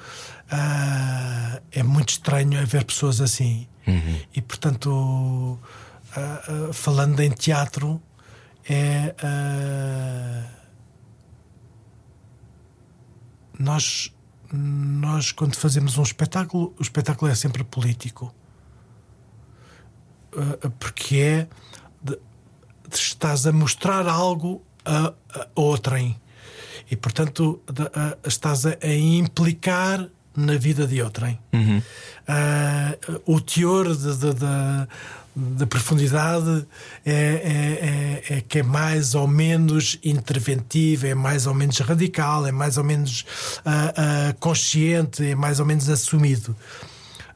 [1.72, 3.68] é muito estranho haver pessoas assim.
[4.34, 5.60] E portanto,
[6.18, 8.02] ah, falando em teatro,
[8.70, 9.14] é.
[9.24, 10.44] ah,
[13.58, 14.14] nós,
[14.52, 18.34] nós, quando fazemos um espetáculo, o espetáculo é sempre político.
[20.80, 21.48] Porque é.
[22.02, 22.20] de-
[22.92, 26.20] estás a mostrar algo a, a outrem
[26.92, 27.62] e portanto
[27.94, 31.40] a- estás a, a implicar na vida de outrem
[32.28, 34.88] Ah, o teor de- de- de-
[35.36, 36.66] da profundidade
[37.06, 42.46] é, é- é- é que é mais ou menos interventivo, é mais ou menos radical,
[42.48, 43.26] é mais ou menos
[43.66, 43.94] ah,
[44.30, 46.56] ah, consciente, é mais ou menos assumido.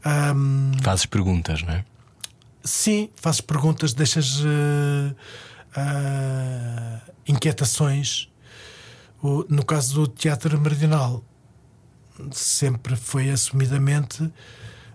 [0.06, 1.84] Ahm, Fazes perguntas, não é?
[2.64, 4.41] Sim, fazes perguntas, deixas
[5.76, 8.30] ah, inquietações.
[9.22, 11.24] O- no caso do teatro meridional,
[12.32, 14.32] sempre foi assumidamente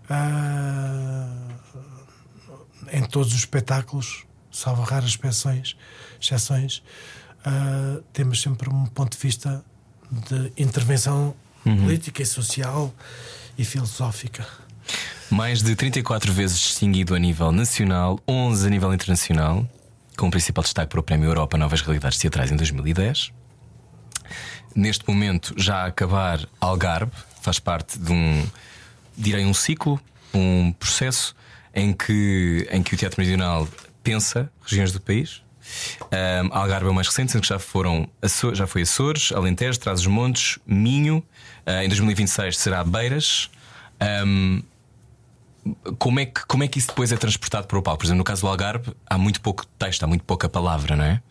[0.09, 1.29] ah,
[2.93, 5.77] em todos os espetáculos, salvo raras exceções,
[6.21, 6.83] exceções
[7.45, 9.65] ah, temos sempre um ponto de vista
[10.11, 12.95] de intervenção política e social
[13.57, 14.47] e filosófica.
[15.31, 19.69] Mais de 34 vezes distinguido a nível nacional, 11 a nível internacional,
[20.17, 23.33] com o principal destaque para o Prémio Europa Novas Realidades Teatrais em 2010.
[24.75, 28.47] Neste momento, já a acabar Algarve, faz parte de um,
[29.17, 30.01] direi, um ciclo,
[30.33, 31.35] um processo
[31.75, 33.69] em que, em que o Teatro Meridional
[34.03, 35.43] pensa regiões do país.
[36.03, 38.09] Um, Algarve é o mais recente, sendo que já foram
[38.53, 41.25] já foi Açores, Alentejo, Trás-os-Montes, Minho.
[41.67, 43.51] Uh, em 2026 será Beiras.
[44.27, 44.63] Um,
[45.99, 48.01] como é, que, como é que isso depois é transportado para o palco?
[48.01, 51.05] Por exemplo, no caso do Algarve, há muito pouco texto, há muito pouca palavra, não
[51.05, 51.23] é?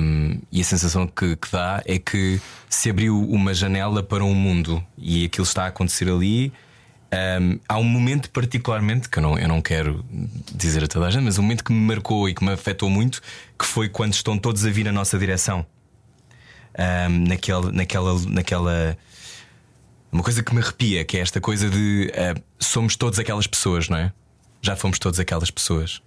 [0.00, 4.34] Um, e a sensação que, que, dá é que se abriu uma janela para um
[4.34, 6.52] mundo e aquilo está a acontecer ali.
[7.10, 10.04] Um, há um momento particularmente que eu não, eu não quero
[10.54, 12.90] dizer a toda a gente, mas um momento que me marcou e que me afetou
[12.90, 13.22] muito,
[13.58, 15.64] que foi quando estão todos a vir na nossa direção.
[16.78, 18.96] Um, naquela, naquela, naquela
[20.10, 23.88] uma coisa que me arrepia, que é esta coisa de uh, somos todos aquelas pessoas,
[23.88, 24.12] não é?
[24.60, 26.02] Já fomos todos aquelas pessoas.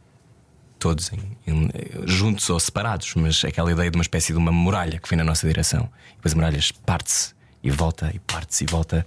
[0.79, 1.69] Todos em, em,
[2.05, 5.23] juntos ou separados, mas aquela ideia de uma espécie de uma muralha que vem na
[5.23, 5.89] nossa direção.
[6.11, 7.33] E depois a muralha parte-se
[7.63, 9.05] e volta, e parte-se e volta.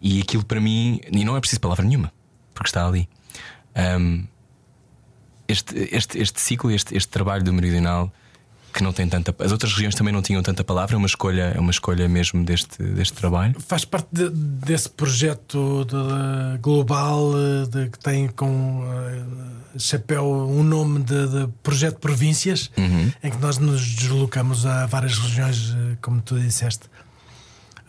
[0.00, 2.12] E aquilo para mim, e não é preciso palavra nenhuma,
[2.54, 3.08] porque está ali.
[3.76, 4.24] Um,
[5.46, 8.12] este, este, este ciclo, este, este trabalho do Meridional
[8.72, 9.34] que não tem tanta.
[9.44, 12.44] As outras regiões também não tinham tanta palavra, é uma escolha, é uma escolha mesmo
[12.44, 13.56] deste, deste trabalho.
[13.60, 17.32] Faz parte de, desse projeto de, global
[17.70, 23.10] de, que tem com uh, chapéu um nome de, Projeto Províncias, uhum.
[23.22, 26.88] em que nós nos deslocamos a várias regiões, eh, como tu disseste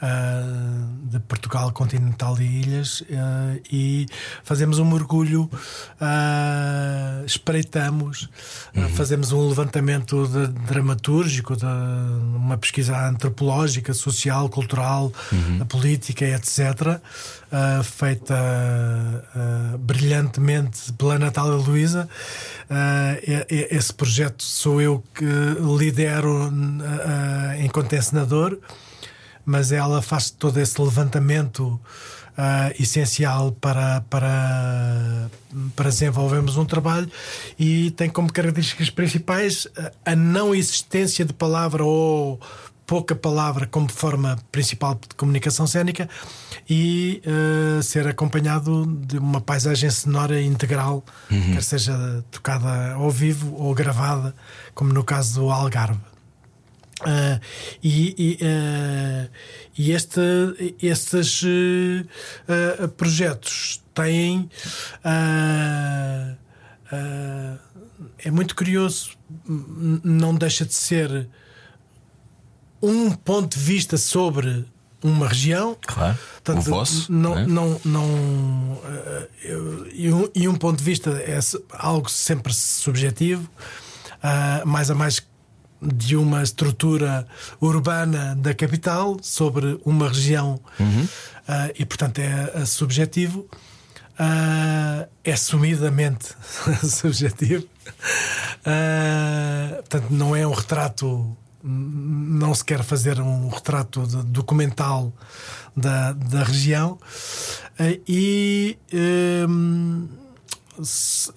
[0.01, 4.05] uh, de Portugal continental e ilhas uh, e
[4.43, 5.49] fazemos um mergulho,
[6.01, 8.29] uh, espreitamos,
[8.75, 8.89] uhum.
[8.89, 15.65] fazemos um levantamento de, dramatúrgico, de uma pesquisa antropológica, social, cultural, uhum.
[15.65, 16.99] política, etc.
[17.83, 18.35] feita
[19.79, 22.07] brilhantemente pela Natália Luísa.
[23.49, 25.25] esse projeto sou eu que
[25.77, 26.51] lidero
[27.59, 28.57] enquanto encenador
[29.49, 31.79] mas ela faz todo esse levantamento
[32.37, 35.27] uh, essencial para, para,
[35.75, 37.09] para desenvolvermos um trabalho
[37.57, 39.67] e tem como características principais
[40.05, 42.39] a não existência de palavra ou
[42.85, 46.07] pouca palavra como forma principal de comunicação cênica
[46.69, 51.53] e uh, ser acompanhado de uma paisagem sonora integral, uhum.
[51.53, 54.35] quer seja tocada ao vivo ou gravada,
[54.75, 55.99] como no caso do Algarve.
[57.01, 57.39] Uh,
[57.81, 59.29] e, e, uh,
[59.77, 60.19] e este,
[60.81, 64.49] estes uh, projetos têm.
[68.17, 69.11] é muito curioso,
[70.03, 71.27] não deixa de ser
[72.81, 74.65] um ponto de vista sobre
[75.01, 75.77] uma região.
[75.85, 76.17] Claro.
[76.43, 77.45] Portanto, o vosso, não, é?
[77.45, 78.81] não, não,
[79.93, 81.39] e, um, e um ponto de vista é
[81.73, 83.49] algo sempre subjetivo,
[84.65, 85.28] mais a mais
[85.81, 87.25] de uma estrutura
[87.61, 91.03] urbana da capital sobre uma região uhum.
[91.03, 91.09] uh,
[91.77, 93.47] e, portanto, é, é subjetivo.
[94.19, 96.35] Uh, é sumidamente
[96.83, 97.65] subjetivo.
[98.65, 101.37] Uh, portanto, não é um retrato.
[101.61, 105.13] Não se quer fazer um retrato documental
[105.75, 106.97] da, da região.
[108.07, 108.77] e.
[110.81, 111.29] Se,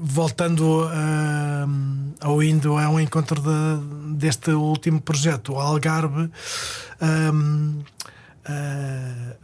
[0.00, 1.66] voltando a,
[2.20, 6.30] ao indo a um encontro de, deste último projeto, o Algarve,
[7.32, 7.82] um,
[8.48, 9.36] uh,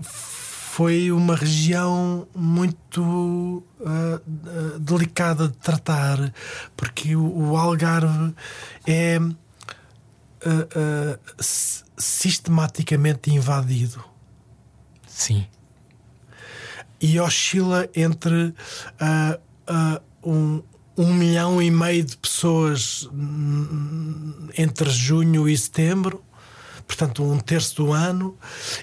[0.00, 6.32] foi uma região muito uh, delicada de tratar,
[6.76, 8.34] porque o, o Algarve
[8.86, 9.34] é uh,
[11.96, 14.04] sistematicamente invadido.
[15.06, 15.46] Sim.
[17.00, 18.54] E oscila entre
[19.68, 20.62] uh, um,
[20.96, 23.08] um milhão e meio de pessoas
[24.56, 26.24] entre junho e setembro
[26.88, 28.34] portanto, um terço do ano,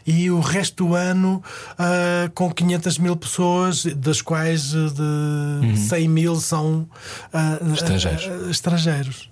[0.05, 5.75] e o resto do ano uh, com 500 mil pessoas, das quais de uhum.
[5.75, 6.87] 100 mil são
[7.33, 8.25] uh, estrangeiros.
[8.25, 9.29] Uh, estrangeiros.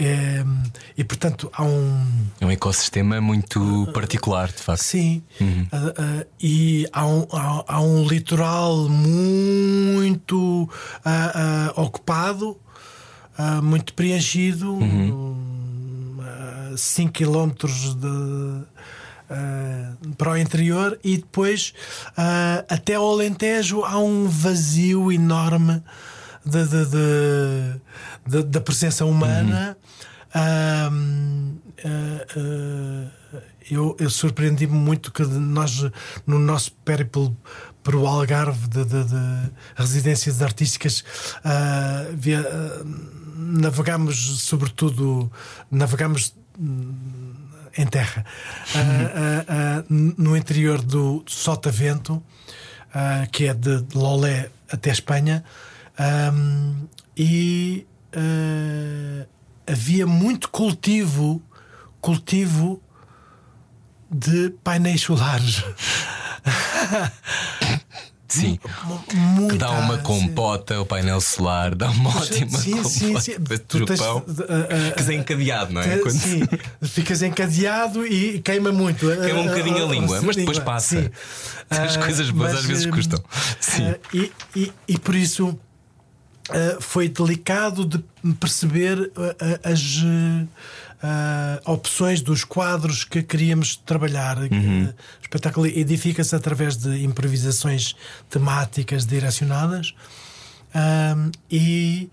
[0.00, 0.44] É,
[0.98, 2.04] e portanto há um.
[2.40, 4.82] É um ecossistema muito particular, de facto.
[4.82, 5.22] Sim.
[5.40, 5.66] Uhum.
[5.72, 12.58] Uh, uh, e há um, há, há, um litoral muito uh, ocupado,
[13.62, 14.78] muito preenchido,
[16.76, 17.54] 5 km uhum.
[17.94, 18.66] de.
[20.18, 21.72] para o interior e depois
[22.68, 25.82] até ao Alentejo há um vazio enorme
[26.44, 27.80] de, de,
[28.26, 29.76] de, da presença humana.
[30.34, 31.60] Uhum.
[31.84, 31.90] Uh,
[32.38, 33.10] uh,
[33.70, 35.90] eu, eu surpreendi-me muito que nós,
[36.26, 37.36] no nosso périplo
[37.82, 41.04] para o Algarve de, de, de residências artísticas,
[41.44, 42.44] uh, via,
[43.36, 45.30] navegamos, sobretudo,
[45.70, 46.34] navegamos
[47.78, 48.24] em terra,
[49.88, 50.14] uhum.
[50.18, 52.22] no interior do Sotavento
[52.92, 55.44] ah, que é de, de Lolé até Espanha,
[56.02, 57.86] Ahm, e
[58.16, 59.26] ah,
[59.66, 61.42] havia muito cultivo,
[62.00, 62.82] cultivo
[64.10, 65.62] de painéis solares.
[68.28, 68.60] Sim.
[69.12, 70.02] Muita, Que dá uma sim.
[70.04, 72.88] compota, o painel solar, dá uma ótima Sim, compota.
[72.88, 73.32] sim, sim.
[73.66, 74.24] Tu tens- pão.
[74.48, 75.96] ah, Que é encadeado, não é?
[75.96, 76.40] Te- Quando- Sim,
[76.80, 79.04] ficas encadeado e queima muito.
[79.20, 81.02] Queima um bocadinho a língua, mas depois passa.
[81.02, 81.10] sim.
[81.70, 83.20] As coisas boas mas, às vezes custam.
[83.60, 83.94] Sim.
[84.14, 85.58] e, e, e por isso
[86.50, 88.02] ah, foi delicado de
[88.34, 90.02] perceber ah, ah, as
[91.02, 94.38] ah, opções dos quadros que queríamos trabalhar.
[94.38, 94.86] Uhum.
[94.86, 97.94] O espetáculo edifica-se através de improvisações
[98.28, 99.94] temáticas direcionadas.
[100.74, 102.08] Ahm, e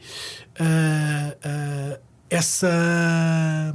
[2.29, 3.73] essa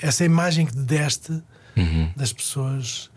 [0.00, 1.42] essa imagem que deste
[2.16, 3.10] das pessoas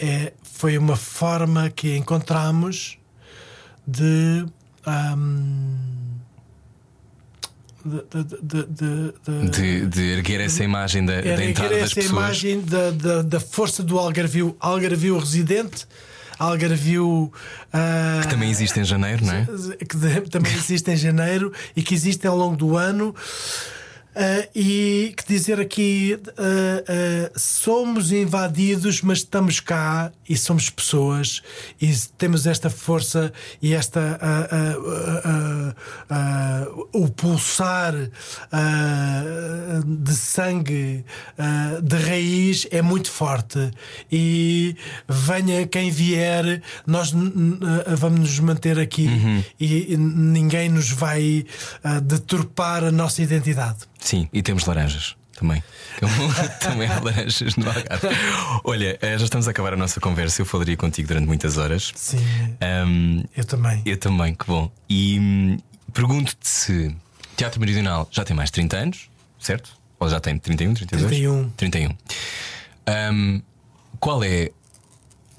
[0.00, 2.98] é, foi uma forma que encontramos
[3.86, 4.44] de,
[4.84, 5.74] ahm,
[7.82, 8.02] de,
[8.42, 12.10] de- de- de- erguer essa imagem da, entrada erguer das essa pessoas.
[12.12, 15.86] imagem da, da, da força do Algarvio, Algarvio residente,
[16.38, 17.32] Algarvio
[17.72, 19.46] ah, Que também existe em janeiro, não é?
[19.78, 23.14] que também existe em janeiro e que existe ao longo do ano.
[24.14, 31.42] Ah, e que dizer aqui ah, ah, somos invadidos, mas estamos cá e somos pessoas
[31.80, 33.32] e temos esta força
[33.62, 34.18] e esta
[36.92, 37.94] o pulsar
[39.84, 41.04] de sangue
[41.82, 43.70] de raiz é muito forte
[44.10, 44.76] e
[45.08, 47.12] venha quem vier, nós
[47.98, 49.08] vamos nos manter aqui
[49.58, 51.44] e, e ninguém nos vai
[52.02, 53.90] deturpar a nossa identidade.
[54.00, 55.62] Sim, e temos laranjas também.
[56.60, 58.08] também há laranjas no Algarve.
[58.64, 60.42] Olha, eh, já estamos a acabar a nossa conversa.
[60.42, 61.92] Eu falaria contigo durante muitas horas.
[61.94, 62.18] Sim,
[62.60, 63.82] Ahm, eu também.
[63.86, 64.70] eu também, que bom.
[64.88, 65.58] E hum,
[65.92, 66.94] pergunto-te se
[67.36, 69.70] Teatro Meridional já tem mais de 30 anos, certo?
[69.98, 71.08] Ou já tem 31, 32?
[71.10, 71.50] 31.
[71.56, 71.96] 31.
[72.86, 73.40] Ahm,
[73.98, 74.50] qual é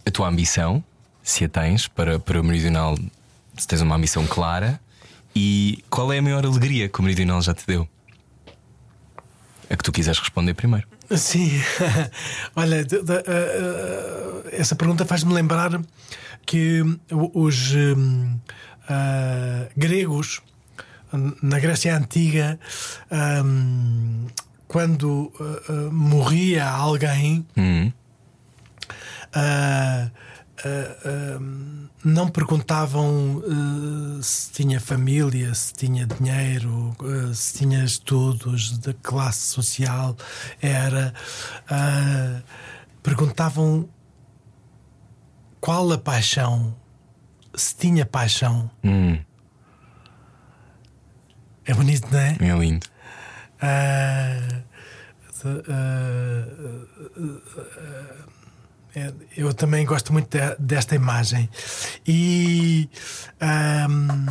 [0.06, 0.84] a tua ambição,
[1.24, 2.98] se a tens, para, para o Meridional?
[3.58, 4.80] Se tens uma ambição clara?
[5.36, 7.88] E qual é a maior alegria que o Meridional já te deu?
[9.72, 10.86] A que tu quiseres responder primeiro.
[11.16, 11.50] Sim,
[12.56, 15.82] olha, de- de- eh, eh, essa pergunta faz-me lembrar
[16.46, 16.82] que
[17.34, 17.74] os
[18.90, 20.42] ah, gregos,
[21.42, 22.60] na Grécia Antiga,
[23.46, 24.28] hum,
[24.68, 25.32] quando
[25.92, 27.92] morria alguém, Hum,
[29.34, 30.10] ah,
[30.66, 31.40] ah,
[32.04, 39.48] não perguntavam ah, se tinha família, se tinha dinheiro, ah, se tinha estudos, de classe
[39.48, 40.16] social
[40.62, 41.14] era.
[43.04, 43.90] perguntavam
[45.60, 46.76] qual a paixão,
[47.56, 48.70] se tinha paixão.
[48.84, 49.20] hum,
[51.66, 52.38] É bonito, não é?
[52.40, 52.88] é lindo.
[53.62, 54.62] Ah,
[55.46, 56.46] ah,
[57.78, 58.41] é,
[59.38, 61.50] eu também gosto muito de- desta imagem.
[62.08, 62.90] E
[63.40, 64.26] ahm,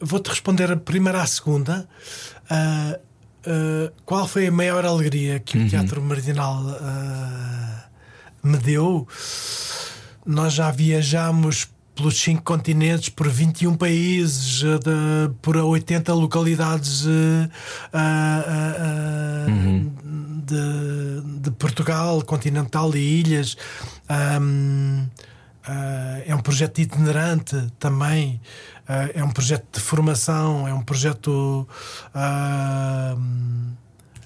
[0.00, 1.88] vou-te responder primeiro à segunda.
[2.50, 2.98] Ah,
[3.46, 7.84] ah, qual foi a maior alegria que o Teatro Meridional ah,
[8.42, 9.06] me deu?
[10.26, 17.48] Nós já viajamos pelos cinco continentes, por 21 países, eh, de- por 80 localidades eh,
[17.92, 19.46] ah, ah, ah,
[20.44, 23.56] de, de Portugal, continental e ilhas.
[24.08, 24.38] Ah,
[26.26, 28.38] é um projeto itinerante também.
[29.14, 31.66] É um projeto de formação, é um projeto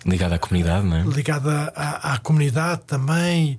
[0.06, 1.02] Ligado à comunidade, não é?
[1.02, 3.58] ligada à, à comunidade também.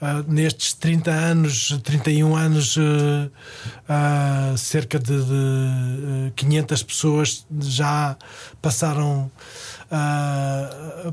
[0.00, 3.28] Ah, nestes 30 anos, 31 anos, ah,
[3.88, 8.16] ah, cerca de, de, ah, 500 pessoas já
[8.62, 9.30] passaram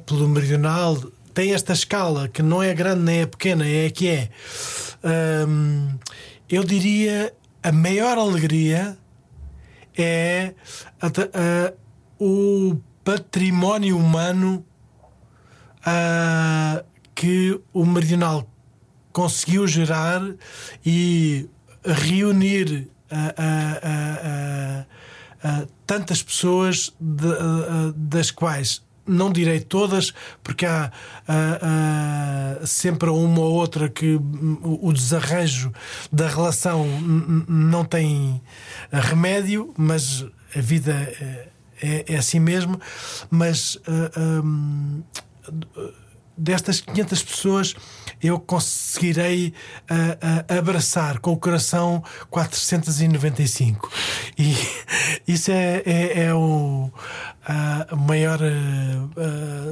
[0.05, 0.97] pelo Meridional.
[1.33, 4.29] Tem esta escala que não é grande nem é pequena, é a que é.
[6.49, 7.33] Eu diria
[7.63, 8.97] a maior alegria
[9.97, 10.53] é
[11.01, 11.73] a- a-
[12.19, 12.77] o
[13.17, 14.65] património humano
[15.85, 16.83] ah,
[17.15, 18.45] que o Meridional
[19.13, 20.21] conseguiu gerar
[20.85, 21.47] e
[21.85, 24.85] reunir ah,
[25.85, 30.13] tantas pessoas de- das quais não direi todas,
[30.43, 30.91] porque há
[31.25, 31.59] ah,
[32.61, 35.71] ah, sempre uma ou outra que hum, o desarranjo
[36.11, 38.41] da relação n- n- não tem
[38.91, 41.47] remédio, mas a vida é,
[41.81, 42.79] é- é assim mesmo.
[43.29, 45.03] Mas ah, hum,
[46.37, 47.75] destas 500 pessoas
[48.21, 49.53] eu conseguirei
[49.89, 53.91] uh, uh, abraçar com o coração 495.
[54.37, 54.55] E
[55.27, 58.39] isso é, é, é o uh, maior,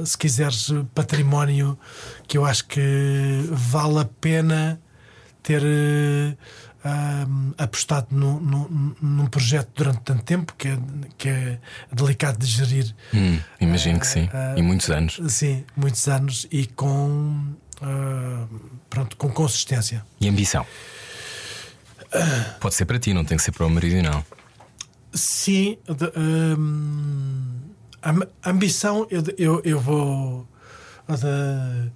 [0.04, 1.78] se quiseres, património
[2.26, 4.80] que eu acho que vale a pena
[5.42, 5.62] ter
[6.86, 10.78] um, apostado no, no, num projeto durante tanto tempo que é,
[11.18, 11.58] que é
[11.92, 12.94] delicado de gerir.
[13.12, 14.24] Hum, imagino uh, que sim.
[14.26, 15.20] Uh, e muitos anos.
[15.28, 20.04] Sim, muitos anos e com, uh, pronto, com consistência.
[20.20, 20.64] E ambição?
[22.60, 24.24] Pode ser para ti, não tem que ser para o meridional.
[25.12, 27.60] Sim, de, um,
[28.42, 30.48] a ambição, eu, eu, eu vou.
[31.08, 31.90] De,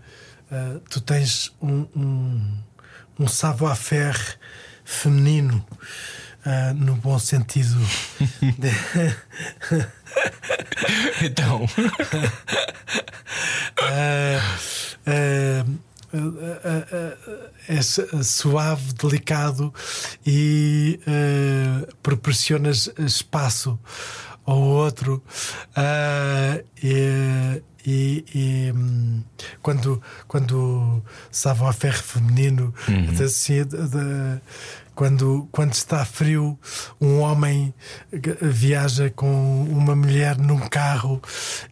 [0.89, 2.59] tu tens um, um,
[3.21, 4.39] um savoir-faire
[4.91, 5.65] feminino,
[6.45, 7.79] uh, no bom sentido.
[8.41, 8.71] De...
[11.25, 11.65] então.
[13.81, 14.41] uh,
[17.69, 17.83] é
[18.23, 19.73] suave, delicado
[20.27, 20.99] e
[22.03, 23.79] proporcionas espaço
[24.51, 25.22] ao outro.
[26.82, 29.22] E, e, e hum,
[29.62, 33.24] quando, quando sabe ferro feminino, uhum.
[33.24, 34.40] assim, de, de,
[34.94, 36.59] quando, quando está frio,
[37.01, 37.72] um homem
[38.43, 41.22] viaja com uma mulher num carro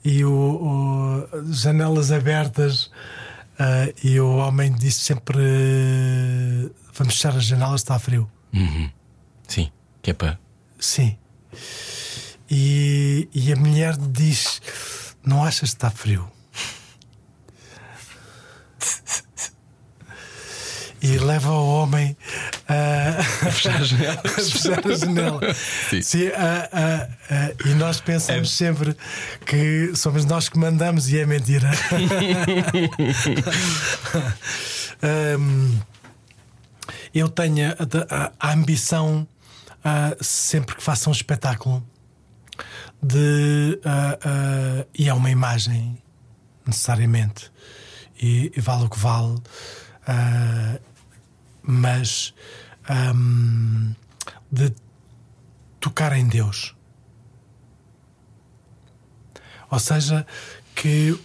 [0.04, 2.90] e o, o janelas abertas.
[3.60, 5.42] Uh, e o homem diz sempre:
[6.94, 8.30] Vamos fechar as janelas, está frio.
[8.54, 8.88] Uhum.
[9.48, 10.38] Sim, que é para.
[10.78, 11.18] Sim.
[12.50, 14.60] E, e a mulher diz:
[15.24, 16.30] Não achas que está frio?
[21.00, 22.16] e leva o homem
[22.68, 24.20] a, a fechar a janela.
[24.24, 25.40] a fechar a janela.
[25.90, 26.02] Sim.
[26.02, 27.08] Sim a, a,
[27.68, 28.66] e nós pensamos é.
[28.66, 28.96] sempre
[29.46, 31.70] que somos nós que mandamos e é mentira.
[35.38, 35.78] um,
[37.14, 37.74] eu tenho
[38.10, 39.26] a, a ambição,
[39.78, 41.82] uh, sempre que faço um espetáculo,
[43.02, 43.80] de.
[43.84, 46.02] Uh, uh, e é uma imagem,
[46.66, 47.50] necessariamente,
[48.20, 49.34] e, e vale o que vale.
[50.08, 50.80] Uh,
[51.62, 52.32] mas
[52.88, 53.94] um,
[54.50, 54.72] de
[55.78, 56.74] tocar em Deus.
[59.70, 60.26] Ou seja,
[60.74, 61.18] que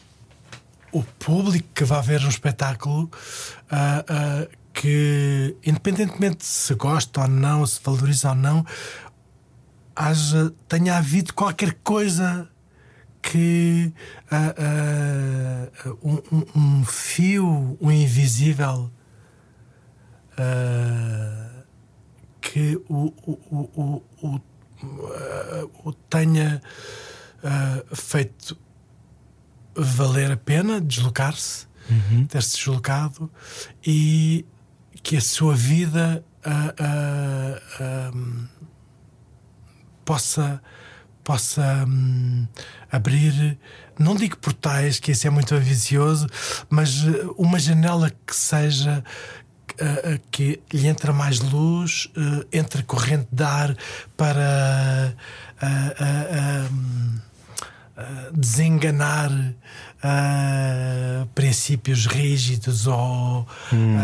[0.92, 7.66] o público que vai ver um espetáculo, uh, uh, que independentemente se gosta ou não,
[7.66, 8.66] se valoriza ou não,
[9.96, 12.50] haja, tenha havido qualquer coisa
[13.22, 13.94] que
[14.32, 18.92] uh, um, um, fio, um invisível
[20.34, 21.64] uh,
[22.42, 24.42] que o, o, o, o,
[25.86, 26.62] o tenha
[27.44, 28.58] uh, feito
[29.76, 32.26] valer a pena deslocar-se, uhum.
[32.28, 33.32] ter-se deslocado
[33.86, 34.46] e
[35.02, 38.48] que a sua vida uh, um,
[40.06, 40.62] possa
[41.24, 42.46] possa um,
[42.92, 43.58] abrir,
[43.98, 46.28] não digo portais, que isso é muito ambicioso,
[46.70, 47.04] mas
[47.38, 49.04] uma janela que seja
[49.74, 53.76] uh, que lhe entra mais luz, uh, entra corrente de ar
[54.18, 55.16] para
[58.34, 59.30] desenganar
[61.34, 63.98] princípios rígidos ou hum.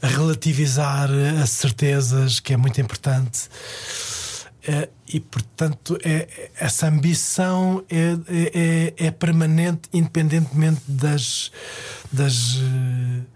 [0.00, 1.10] relativizar
[1.42, 3.50] as certezas, que é muito importante.
[4.62, 8.16] Uh, e portanto é, essa ambição é,
[8.54, 11.50] é, é, permanente independentemente das
[12.12, 13.26] das uh,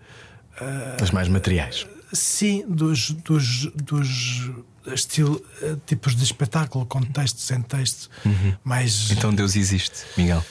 [1.02, 1.84] as mais materiais.
[2.12, 4.52] Sim, dos, dos, dos
[4.94, 8.08] estilo, eh, tipos de espetáculo, com texto, sem texto.
[8.24, 8.54] Uhum.
[8.62, 9.10] Mais...
[9.10, 10.44] Então Deus existe, Miguel.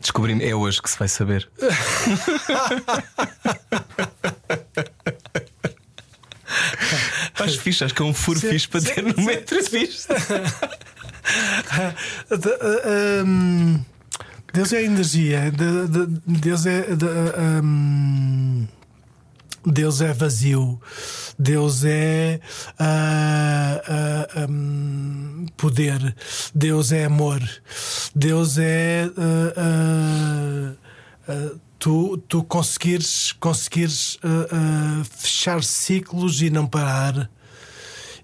[0.00, 1.50] Descobrimos, é hoje que se vai saber.
[7.34, 10.14] Faz fixe, acho que é um furo fixe para sim, ter numa entrevista.
[14.52, 15.52] Deus é energia,
[16.26, 16.86] Deus é.
[17.62, 18.66] Um,
[19.64, 20.80] Deus é vazio,
[21.38, 22.40] Deus é
[22.80, 22.84] uh,
[24.40, 26.16] uh, um, poder,
[26.52, 27.40] Deus é amor,
[28.14, 30.76] Deus é uh,
[31.82, 34.16] tu, tu conseguires, conseguires
[35.10, 37.28] fechar ciclos e não parar.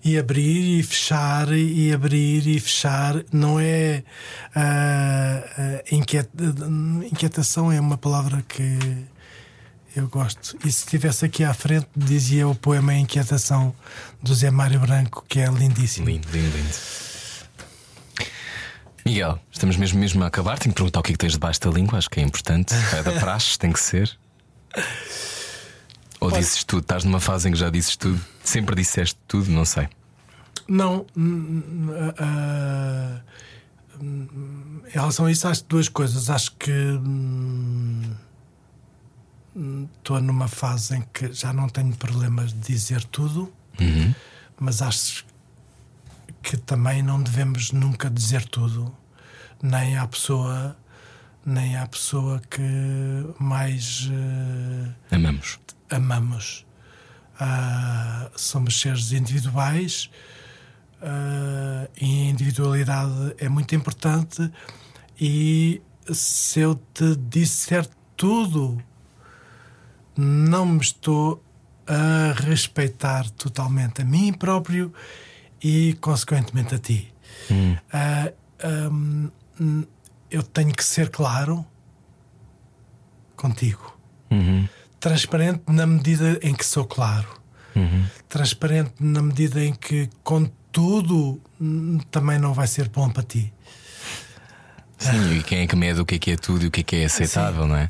[0.05, 4.05] E abrir e fechar, e abrir e fechar, não é
[7.11, 8.79] inquietação, é uma palavra que
[9.97, 10.57] eu gosto.
[10.65, 13.75] E se estivesse aqui à frente, dizia o poema Inquietação
[14.23, 16.07] do Zé Mário Branco, que é lindíssimo.
[16.07, 17.08] Lindo, lindo, lindo.
[19.09, 20.59] Miguel, estamos mesmo, mesmo a acabar.
[20.59, 22.75] Tenho que perguntar o que é que tens debaixo da língua, acho que é importante.
[22.95, 24.19] É da praxe, tem que ser.
[26.21, 29.51] Ou Olha- dizes tudo, estás numa fase em que já dizes tudo, sempre disseste tudo,
[29.51, 29.89] não sei.
[30.69, 32.03] Não, hum, hum,
[33.99, 36.29] hum, em relação a isso, acho duas coisas.
[36.29, 38.03] Acho que hum,
[39.57, 43.51] hum, estou numa fase em que já não tenho problemas de dizer tudo,
[44.61, 45.25] mas acho
[46.43, 48.95] que também não devemos nunca dizer tudo,
[49.63, 50.77] nem à pessoa,
[51.45, 52.63] nem à pessoa que
[53.39, 54.09] mais.
[55.11, 55.59] eh, Amamos.
[55.91, 56.67] amamos.
[57.41, 60.11] Ah, somos seres individuais
[61.01, 64.51] ah, e a individualidade é muito importante.
[65.21, 65.81] E
[66.13, 67.87] se eu te disser
[68.17, 68.83] tudo,
[70.17, 71.43] não me estou
[71.87, 74.93] a respeitar totalmente a mim próprio
[75.63, 77.13] e, consequentemente, a ti.
[77.93, 78.33] Ah,
[78.91, 79.31] hum,
[80.31, 81.65] eu tenho que ser claro
[83.37, 83.99] contigo
[85.01, 87.29] transparente na medida em que sou claro,
[88.29, 93.53] transparente na medida em que, contudo, hum, também não vai ser bom para ti.
[94.99, 96.81] Sim, e quem é que mede o que é que é tudo e o que
[96.81, 97.89] é que é aceitável, não é?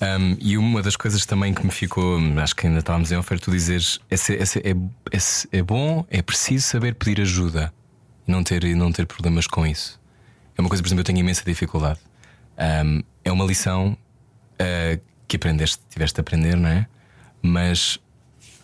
[0.00, 3.46] Um, e uma das coisas também que me ficou, acho que ainda estávamos em oferta,
[3.46, 7.72] tu dizeres é, é, é, é bom, é preciso saber pedir ajuda
[8.26, 10.00] e não ter, não ter problemas com isso.
[10.56, 11.98] É uma coisa, por exemplo, eu tenho imensa dificuldade.
[12.84, 13.96] Um, é uma lição
[14.54, 16.86] uh, que aprendeste, tiveste a aprender, não é?
[17.42, 17.98] Mas,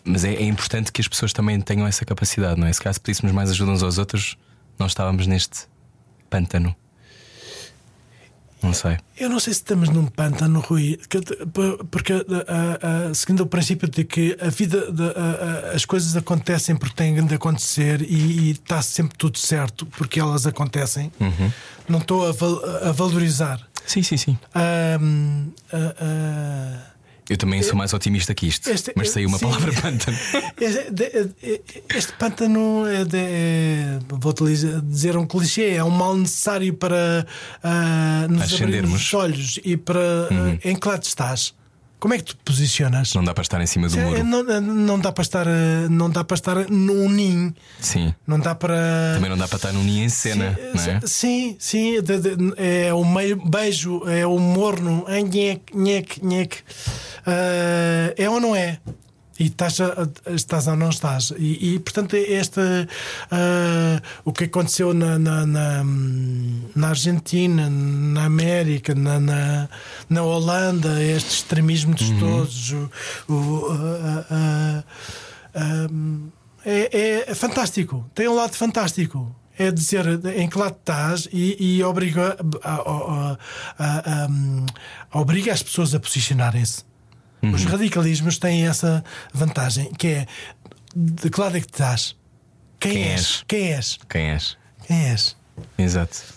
[0.05, 2.73] mas é, é importante que as pessoas também tenham essa capacidade, não é?
[2.73, 4.37] Se caso pedíssemos mais ajuda uns aos outros,
[4.79, 5.67] nós estávamos neste
[6.31, 6.75] pântano.
[8.65, 8.97] Não sei.
[9.17, 11.21] Eu não sei se estamos num pântano, Rui, que-
[11.91, 12.15] porque
[13.15, 14.87] seguindo o princípio de que a vida,
[15.75, 21.13] as coisas acontecem porque têm de acontecer e, está sempre tudo certo porque elas acontecem,
[21.89, 23.61] não estou a, val- a valorizar.
[23.87, 24.39] Sim, sim, sim.
[24.55, 24.99] Ah,
[27.29, 28.69] Eu também sou mais otimista que isto.
[28.69, 29.47] Este- mas saiu uma sim.
[29.47, 30.17] palavra pântano.
[30.61, 31.61] Este, de-
[31.95, 34.33] este pântano é, de, é vou
[34.83, 37.27] dizer um clichê, é um mal necessário para
[37.63, 38.63] ah, nos Ascendermos.
[38.77, 39.99] abrirmos os olhos e para
[40.31, 41.55] ah, em que lado estás?
[42.01, 43.15] Como é que tu posicionas?
[43.15, 44.25] Não dá para estar em cima do É, muro.
[44.25, 48.15] não, não dá para estar ah, não dá para estar num ninho, Sim.
[48.27, 51.01] não dá para Também não dá para estar num ninho em cena, não é?
[51.07, 56.59] Sim, sim, de- é o meio beijo, é o morno, é nhec, nhec, nhec.
[58.17, 58.79] É ou não é?
[59.39, 61.33] E estás, a- estás ou não estás?
[61.37, 62.61] E, e, portanto, este,
[63.31, 65.83] ah, o que aconteceu na, na, na,
[66.77, 69.69] na Argentina, na América, na, na,
[70.09, 72.91] na Holanda, este extremismo de todos, o,
[73.29, 74.85] o, ah, ah,
[75.55, 75.89] ah,
[76.65, 79.35] é, é fantástico, tem um lado fantástico.
[79.57, 80.05] É dizer
[80.37, 83.39] em que lado estás e, e obriga, a- a-
[83.79, 84.29] a-
[85.21, 86.83] obriga as pessoas a posicionarem-se.
[87.53, 90.27] Os radicalismos têm essa vantagem, que é
[90.95, 92.17] de que lado é que estás?
[92.79, 93.21] Quem, Quem és?
[93.21, 93.45] és?
[93.49, 93.99] Quem és?
[94.09, 94.57] Quem és?
[94.87, 95.37] Quem és?
[95.79, 96.34] Exato.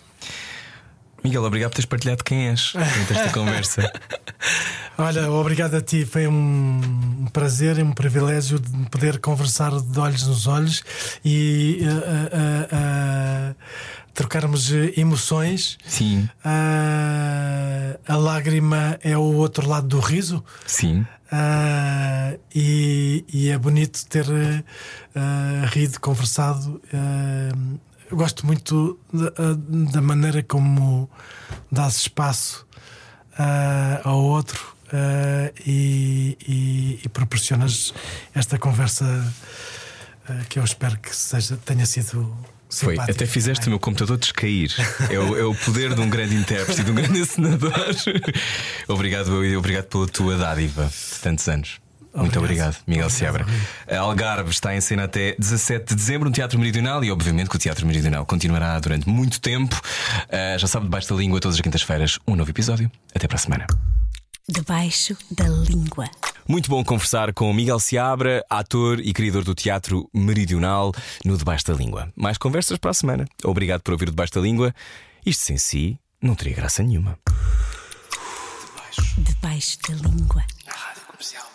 [1.27, 3.91] Miguel, obrigado por teres partilhado quem és durante esta conversa.
[4.97, 6.05] Olha, obrigado a ti.
[6.05, 10.81] Foi um prazer e um privilégio de poder conversar de olhos nos olhos
[11.25, 13.55] e ah, ah, ah,
[14.13, 15.77] trocarmos eh, emoções.
[15.85, 20.41] Sim, Ah, a lágrima é o outro lado do riso.
[20.65, 21.05] sim.
[21.29, 24.25] Ah, e, e é bonito ter
[25.13, 26.81] ah, rido, conversado.
[26.93, 27.51] Ah,
[28.09, 29.31] eu gosto muito da,
[29.91, 31.09] da maneira como
[31.71, 32.65] dás espaço
[33.37, 37.93] ah, ao outro ah, e, e- e proporcionas
[38.33, 39.05] esta conversa
[40.29, 42.35] ah, que eu espero que seja, tenha sido.
[42.69, 42.99] Foi.
[42.99, 43.69] Até fizeste o também.
[43.71, 44.69] meu computador descair.
[45.09, 47.71] É o, é o poder de um grande intérprete e de um grande encenador.
[48.89, 51.79] obrigado, obrigado pela tua dádiva de tantos anos.
[52.13, 52.77] Muito Obrigado.
[52.77, 53.45] obrigado, Miguel Obrigado, Seabra.
[53.99, 57.59] Algarve está em cena até 17 de dezembro no Teatro Meridional e, obviamente, que o
[57.59, 59.79] Teatro Meridional continuará durante muito tempo.
[60.31, 62.91] Ah, já sabe, debaixo da língua, todas as quintas-feiras, um novo episódio.
[63.15, 63.67] Até para a semana.
[64.49, 66.09] Debaixo da língua.
[66.47, 70.93] Muito bom conversar com Miguel Seabra, ator e criador do Teatro Meridional
[71.25, 72.09] no Debaixo da Língua.
[72.15, 73.25] Mais conversas para a semana.
[73.43, 74.73] Obrigado por ouvir o Debaixo da Língua.
[75.25, 77.19] Isto sem si não teria graça nenhuma.
[79.17, 80.43] Debaixo da língua.
[80.65, 81.46] Rádio Comercial.